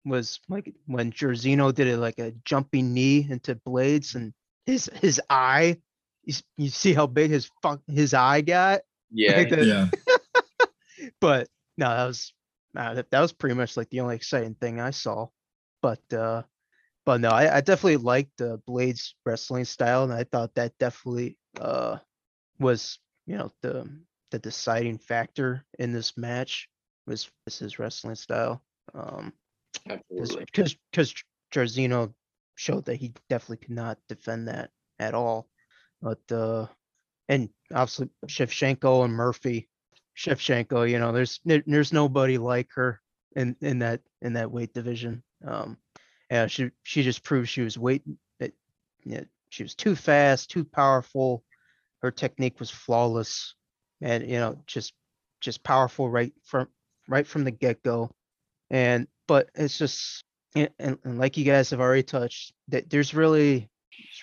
was 0.05 0.39
like 0.47 0.73
when 0.85 1.11
Jairzinho 1.11 1.73
did 1.73 1.87
it 1.87 1.97
like 1.97 2.19
a 2.19 2.31
jumping 2.45 2.93
knee 2.93 3.27
into 3.29 3.55
Blaydes 3.55 4.15
and 4.15 4.33
his 4.65 4.89
his 5.01 5.21
eye 5.29 5.77
you, 6.23 6.33
you 6.57 6.69
see 6.69 6.93
how 6.93 7.07
big 7.07 7.29
his 7.31 7.49
fuck 7.61 7.81
his 7.87 8.13
eye 8.13 8.41
got 8.41 8.81
Yeah, 9.11 9.37
Like 9.37 9.49
the- 9.49 9.65
Yeah. 9.65 9.89
but 11.21 11.47
no 11.77 11.89
that 11.89 12.05
was 12.05 12.33
uh, 12.75 12.93
that, 12.93 13.09
that 13.11 13.19
was 13.21 13.33
pretty 13.33 13.55
much 13.55 13.75
like 13.77 13.89
the 13.89 13.99
only 14.01 14.15
exciting 14.15 14.55
thing 14.55 14.79
I 14.79 14.91
saw 14.91 15.27
but 15.81 16.01
uh 16.13 16.43
but 17.07 17.21
no 17.21 17.29
I, 17.29 17.57
I 17.57 17.61
definitely 17.61 17.97
liked 17.97 18.37
the 18.37 18.61
Blaydes 18.69 19.13
wrestling 19.25 19.65
style 19.65 20.03
and 20.03 20.13
I 20.13 20.25
thought 20.25 20.53
that 20.55 20.77
definitely 20.77 21.37
uh 21.59 21.97
was 22.59 22.99
you 23.25 23.37
know 23.37 23.51
the 23.61 23.89
the 24.31 24.39
deciding 24.39 24.97
factor 24.97 25.63
in 25.79 25.93
this 25.93 26.17
match 26.17 26.67
was, 27.07 27.31
was 27.45 27.57
his 27.57 27.79
wrestling 27.79 28.15
style 28.15 28.61
um 28.93 29.31
absolutely. 29.89 30.45
because 30.45 30.75
because 30.91 31.13
Jairzinho 31.53 32.13
showed 32.55 32.85
that 32.85 32.95
he 32.97 33.13
definitely 33.29 33.65
could 33.65 33.75
not 33.75 33.97
defend 34.09 34.49
that 34.49 34.71
at 34.99 35.13
all. 35.13 35.47
But 36.01 36.19
uh 36.31 36.67
and 37.29 37.49
obviously 37.73 38.09
Shevchenko 38.27 39.05
and 39.05 39.13
Murphy. 39.13 39.69
Shevchenko, 40.17 40.89
you 40.89 40.99
know, 40.99 41.11
there's 41.11 41.39
there- 41.45 41.63
there's 41.65 41.93
nobody 41.93 42.37
like 42.37 42.67
her 42.75 42.99
in 43.35 43.55
in 43.61 43.79
that 43.79 44.01
in 44.21 44.33
that 44.33 44.51
weight 44.51 44.73
division. 44.73 45.23
Um 45.45 45.77
yeah, 46.29 46.47
she 46.47 46.71
she 46.83 47.03
just 47.03 47.23
proved 47.23 47.49
she 47.49 47.61
was 47.61 47.75
that 47.75 48.53
yeah, 49.03 49.23
she 49.49 49.63
was 49.63 49.75
too 49.75 49.95
fast, 49.95 50.49
too 50.49 50.65
powerful. 50.65 51.43
Her 52.01 52.11
technique 52.11 52.59
was 52.59 52.69
flawless 52.69 53.55
and 54.01 54.27
you 54.29 54.37
know, 54.37 54.61
just 54.67 54.93
just 55.41 55.63
powerful 55.63 56.09
right 56.09 56.33
from 56.43 56.67
right 57.07 57.25
from 57.25 57.43
the 57.43 57.51
get-go. 57.51 58.11
And 58.69 59.07
but 59.27 59.49
it's 59.55 59.77
just 59.77 60.23
and, 60.55 60.69
and, 60.79 60.97
and 61.03 61.19
like 61.19 61.37
you 61.37 61.45
guys 61.45 61.69
have 61.69 61.79
already 61.79 62.03
touched, 62.03 62.53
that 62.69 62.89
there's 62.89 63.13
really 63.13 63.69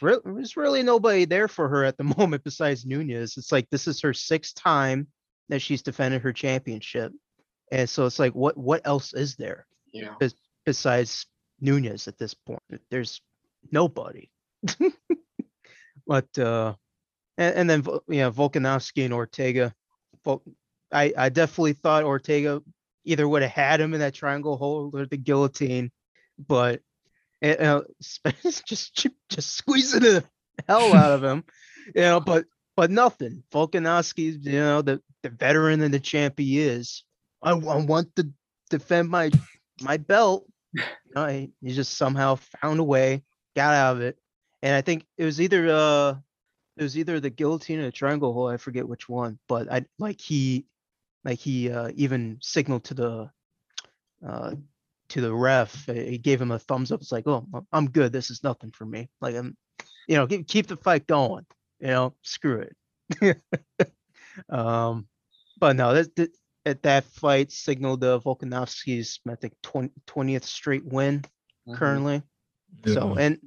there's 0.02 0.56
really 0.56 0.82
nobody 0.82 1.24
there 1.24 1.48
for 1.48 1.68
her 1.68 1.84
at 1.84 1.96
the 1.96 2.04
moment 2.18 2.44
besides 2.44 2.84
Nunes. 2.84 3.36
It's 3.36 3.52
like 3.52 3.68
this 3.70 3.86
is 3.86 4.00
her 4.02 4.12
sixth 4.12 4.54
time 4.54 5.06
that 5.48 5.60
she's 5.60 5.82
defended 5.82 6.22
her 6.22 6.32
championship, 6.32 7.12
and 7.72 7.88
so 7.88 8.06
it's 8.06 8.18
like 8.18 8.34
what 8.34 8.56
what 8.56 8.82
else 8.84 9.14
is 9.14 9.36
there 9.36 9.66
Yeah. 9.92 10.14
besides 10.64 11.26
Nunes 11.60 12.08
at 12.08 12.18
this 12.18 12.34
point? 12.34 12.62
There's 12.90 13.20
nobody. 13.70 14.30
but 16.06 16.38
uh, 16.38 16.74
and, 17.38 17.54
and 17.56 17.70
then 17.70 17.84
you 18.08 18.20
know 18.20 18.30
Volkanovski 18.32 19.04
and 19.04 19.14
Ortega. 19.14 19.74
Vol- 20.24 20.42
I 20.92 21.12
I 21.16 21.28
definitely 21.28 21.74
thought 21.74 22.04
Ortega 22.04 22.62
either 23.04 23.28
would 23.28 23.42
have 23.42 23.50
had 23.50 23.80
him 23.80 23.94
in 23.94 24.00
that 24.00 24.14
triangle 24.14 24.56
hold 24.56 24.94
or 24.94 25.06
the 25.06 25.16
guillotine, 25.16 25.90
but 26.38 26.80
eh, 27.42 27.54
uh, 27.60 27.82
just 28.42 28.66
just 28.66 29.06
just 29.28 29.56
squeezing 29.56 30.00
the 30.00 30.24
hell 30.68 30.94
out 30.94 31.12
of 31.12 31.24
him, 31.24 31.44
you 31.94 32.02
know. 32.02 32.20
But 32.20 32.46
but 32.76 32.90
nothing. 32.90 33.42
Volkanovski, 33.52 34.42
you 34.44 34.52
know, 34.52 34.82
the 34.82 35.00
the 35.22 35.30
veteran 35.30 35.80
and 35.82 35.92
the 35.92 36.00
champ 36.00 36.38
he 36.38 36.60
is. 36.60 37.04
I, 37.42 37.50
I 37.50 37.76
want 37.76 38.14
to 38.16 38.30
defend 38.70 39.10
my 39.10 39.30
my 39.80 39.96
belt. 39.96 40.46
You 41.06 41.12
know, 41.14 41.26
he, 41.28 41.52
he 41.62 41.72
just 41.74 41.96
somehow 41.96 42.37
found 42.60 42.80
a 42.80 42.84
way, 42.84 43.22
got 43.54 43.74
out 43.74 43.96
of 43.96 44.02
it, 44.02 44.18
and 44.62 44.74
I 44.74 44.80
think 44.80 45.06
it 45.16 45.24
was 45.24 45.40
either 45.40 45.68
uh 45.70 46.14
it 46.76 46.82
was 46.82 46.98
either 46.98 47.20
the 47.20 47.30
guillotine 47.30 47.80
or 47.80 47.84
the 47.84 47.92
triangle 47.92 48.32
hole. 48.32 48.48
I 48.48 48.56
forget 48.56 48.88
which 48.88 49.08
one, 49.08 49.38
but 49.48 49.70
I 49.72 49.87
like 49.98 50.20
he 50.20 50.66
like 51.24 51.38
he 51.38 51.70
uh, 51.70 51.90
even 51.94 52.38
signaled 52.42 52.84
to 52.84 52.94
the 52.94 53.30
uh 54.26 54.54
to 55.10 55.20
the 55.20 55.34
ref. 55.34 55.87
He 55.87 56.18
gave 56.18 56.40
him 56.40 56.50
a 56.50 56.58
thumbs 56.58 56.90
up. 56.92 57.00
It's 57.00 57.12
like, 57.12 57.26
oh, 57.26 57.46
I'm- 57.72 57.90
good. 57.90 58.12
This 58.12 58.30
is 58.30 58.42
nothing 58.42 58.72
for 58.72 58.87
me. 58.87 59.08
Like 59.20 59.37
I'm, 59.37 59.56
you 60.08 60.16
know, 60.16 60.26
keep, 60.26 60.66
the 60.66 60.76
fight 60.76 61.06
going. 61.06 61.46
You 61.80 61.88
know, 61.88 62.14
screw 62.22 62.66
it. 63.22 63.40
um, 64.48 65.06
but 65.58 65.76
no, 65.76 65.94
that 65.94 66.30
at 66.66 66.83
that 66.83 67.05
fight 67.05 67.53
signaled 67.53 68.03
uh, 68.05 68.18
Volkanovski's 68.24 69.20
I 69.29 69.35
think 69.35 69.55
20, 69.62 69.90
20th 70.07 70.44
straight 70.44 70.85
win 70.85 71.24
Mhm. 71.68 71.77
currently. 71.77 72.22
So 72.87 73.14
and 73.14 73.38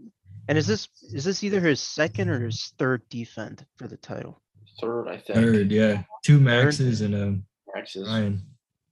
and 0.47 0.57
is 0.57 0.65
this 0.67 0.87
is 1.13 1.23
this 1.25 1.43
either 1.43 1.59
his 1.59 1.81
second 1.81 2.29
or 2.29 2.39
his 2.45 2.73
third 2.79 3.01
defend 3.09 3.65
for 3.77 3.87
the 3.87 3.97
title? 3.97 4.41
third, 4.79 5.07
I 5.07 5.17
think. 5.17 5.39
Third, 5.39 5.71
yeah. 5.71 6.03
Two 6.23 6.39
maxes 6.39 7.01
and 7.01 7.15
a 7.15 7.39
Maxes. 7.75 8.07
Ryan. 8.07 8.41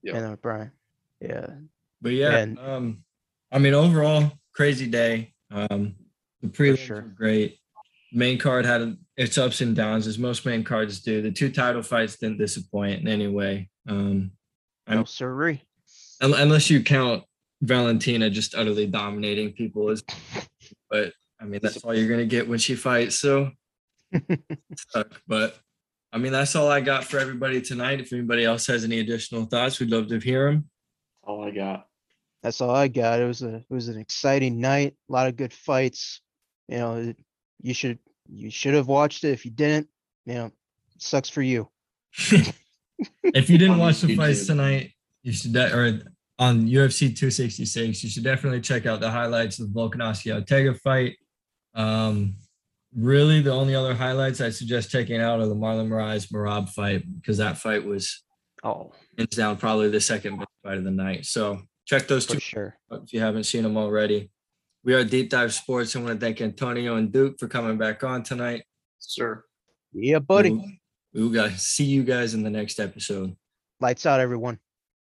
Yeah. 0.02 0.16
And 0.16 0.26
uh, 0.26 0.36
Brian, 0.36 0.72
yeah, 1.20 1.46
But 2.02 2.12
yeah, 2.12 2.36
And- 2.38 2.58
um, 2.58 3.04
I 3.52 3.58
mean, 3.58 3.72
overall, 3.74 4.32
crazy 4.52 4.86
day. 4.88 5.32
Um, 5.50 5.94
the 6.42 6.48
prelims 6.48 6.78
sure. 6.78 6.96
were 7.02 7.08
great. 7.08 7.58
Main 8.12 8.38
card 8.38 8.64
had 8.64 8.96
its 9.16 9.36
ups 9.36 9.60
and 9.60 9.74
downs, 9.74 10.06
as 10.06 10.18
most 10.18 10.46
main 10.46 10.62
cards 10.64 11.00
do. 11.00 11.20
The 11.22 11.30
two 11.32 11.50
title 11.50 11.82
fights 11.82 12.16
didn't 12.16 12.38
disappoint 12.38 13.00
in 13.02 13.08
any 13.08 13.26
way. 13.28 13.68
Um, 13.88 14.32
I'm- 14.86 15.04
sirree. 15.06 15.62
un- 16.20 16.34
unless 16.34 16.70
you 16.70 16.82
count 16.82 17.24
Valentina 17.62 18.30
just 18.30 18.54
utterly 18.54 18.86
dominating 18.86 19.52
people. 19.52 19.90
Is, 19.90 20.04
but 20.90 21.12
I 21.40 21.44
mean, 21.44 21.60
that's 21.62 21.78
all 21.84 21.94
you're 21.94 22.08
gonna 22.08 22.24
get 22.26 22.48
when 22.48 22.58
she 22.58 22.74
fights. 22.76 23.16
So, 23.16 23.50
suck. 24.90 25.20
But 25.26 25.58
I 26.12 26.18
mean, 26.18 26.32
that's 26.32 26.54
all 26.54 26.68
I 26.70 26.80
got 26.80 27.04
for 27.04 27.18
everybody 27.18 27.60
tonight. 27.60 28.00
If 28.00 28.12
anybody 28.12 28.44
else 28.44 28.66
has 28.68 28.84
any 28.84 29.00
additional 29.00 29.44
thoughts, 29.46 29.80
we'd 29.80 29.90
love 29.90 30.06
to 30.08 30.18
hear 30.20 30.50
them. 30.50 30.68
All 31.24 31.44
I 31.44 31.50
got. 31.50 31.86
That's 32.42 32.60
all 32.60 32.70
I 32.70 32.88
got. 32.88 33.20
It 33.20 33.26
was 33.26 33.42
a 33.42 33.56
it 33.56 33.64
was 33.70 33.88
an 33.88 33.98
exciting 33.98 34.60
night. 34.60 34.94
A 35.08 35.12
lot 35.12 35.26
of 35.26 35.36
good 35.36 35.52
fights. 35.52 36.20
You 36.68 36.78
know, 36.78 36.94
it- 36.96 37.18
you 37.60 37.74
should 37.74 37.98
you 38.28 38.50
should 38.50 38.74
have 38.74 38.88
watched 38.88 39.24
it. 39.24 39.30
If 39.30 39.44
you 39.44 39.50
didn't, 39.50 39.88
you 40.24 40.34
know, 40.34 40.52
sucks 40.98 41.28
for 41.28 41.42
you. 41.42 41.68
if 43.22 43.50
you 43.50 43.58
didn't 43.58 43.78
watch 43.78 44.00
the 44.00 44.16
fights 44.16 44.46
tonight, 44.46 44.92
you 45.22 45.32
should 45.32 45.52
de- 45.52 45.74
or 45.76 46.00
on 46.38 46.66
UFC 46.66 47.16
266, 47.16 48.02
you 48.04 48.10
should 48.10 48.24
definitely 48.24 48.60
check 48.60 48.84
out 48.84 49.00
the 49.00 49.10
highlights 49.10 49.58
of 49.58 49.72
the 49.72 49.78
Volkanovski 49.80 50.34
Ortega 50.34 50.74
fight. 50.74 51.16
Um, 51.74 52.36
really, 52.94 53.40
the 53.40 53.52
only 53.52 53.74
other 53.74 53.94
highlights 53.94 54.40
I 54.40 54.50
suggest 54.50 54.90
checking 54.90 55.20
out 55.20 55.40
are 55.40 55.46
the 55.46 55.54
Marlon 55.54 55.88
Moraes 55.88 56.30
Merab 56.30 56.68
fight 56.70 57.04
because 57.20 57.38
that 57.38 57.58
fight 57.58 57.84
was 57.84 58.22
Oh, 58.66 58.90
hands 59.16 59.36
down, 59.36 59.56
probably 59.58 59.90
the 59.90 60.00
second 60.00 60.38
best 60.38 60.50
fight 60.64 60.78
of 60.78 60.84
the 60.84 60.90
night. 60.90 61.24
So 61.26 61.60
check 61.84 62.08
those 62.08 62.26
for 62.26 62.32
two 62.34 62.40
sure. 62.40 62.76
if 62.90 63.12
you 63.12 63.20
haven't 63.20 63.44
seen 63.44 63.62
them 63.62 63.76
already. 63.76 64.30
We 64.86 64.94
are 64.94 65.02
Deep 65.02 65.30
Dive 65.30 65.52
Sports. 65.52 65.96
I 65.96 65.98
want 65.98 66.20
to 66.20 66.24
thank 66.24 66.40
Antonio 66.40 66.94
and 66.94 67.10
Duke 67.10 67.40
for 67.40 67.48
coming 67.48 67.76
back 67.76 68.04
on 68.04 68.22
tonight. 68.22 68.62
Sir. 69.00 69.42
Yeah, 69.92 70.20
buddy. 70.20 70.78
We 71.12 71.24
will 71.24 71.30
got 71.30 71.50
see 71.54 71.82
you 71.82 72.04
guys 72.04 72.34
in 72.34 72.44
the 72.44 72.50
next 72.50 72.78
episode. 72.78 73.34
Lights 73.80 74.06
out, 74.06 74.20
everyone. 74.20 74.60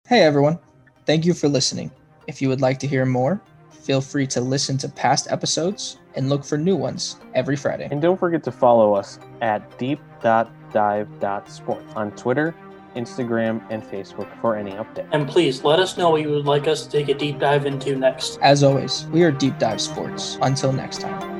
Hey 0.07 0.21
everyone, 0.21 0.57
thank 1.05 1.25
you 1.25 1.33
for 1.33 1.49
listening. 1.49 1.91
If 2.27 2.41
you 2.41 2.47
would 2.47 2.61
like 2.61 2.79
to 2.79 2.87
hear 2.87 3.05
more, 3.05 3.41
feel 3.71 3.99
free 3.99 4.25
to 4.27 4.39
listen 4.39 4.77
to 4.77 4.87
past 4.87 5.29
episodes 5.29 5.97
and 6.15 6.29
look 6.29 6.45
for 6.45 6.57
new 6.57 6.77
ones 6.77 7.17
every 7.35 7.57
Friday. 7.57 7.89
And 7.91 8.01
don't 8.01 8.17
forget 8.17 8.41
to 8.45 8.53
follow 8.53 8.93
us 8.93 9.19
at 9.41 9.77
deep.dive.sports 9.77 11.93
on 11.93 12.11
Twitter, 12.11 12.55
Instagram, 12.95 13.61
and 13.69 13.83
Facebook 13.83 14.29
for 14.41 14.55
any 14.55 14.71
updates. 14.71 15.09
And 15.11 15.27
please 15.27 15.63
let 15.63 15.79
us 15.79 15.97
know 15.97 16.09
what 16.11 16.21
you 16.21 16.29
would 16.29 16.45
like 16.45 16.67
us 16.67 16.85
to 16.85 16.89
take 16.89 17.09
a 17.09 17.13
deep 17.13 17.39
dive 17.39 17.65
into 17.65 17.95
next. 17.95 18.39
As 18.41 18.63
always, 18.63 19.05
we 19.07 19.23
are 19.23 19.31
Deep 19.31 19.57
Dive 19.59 19.81
Sports. 19.81 20.37
Until 20.41 20.71
next 20.71 21.01
time. 21.01 21.32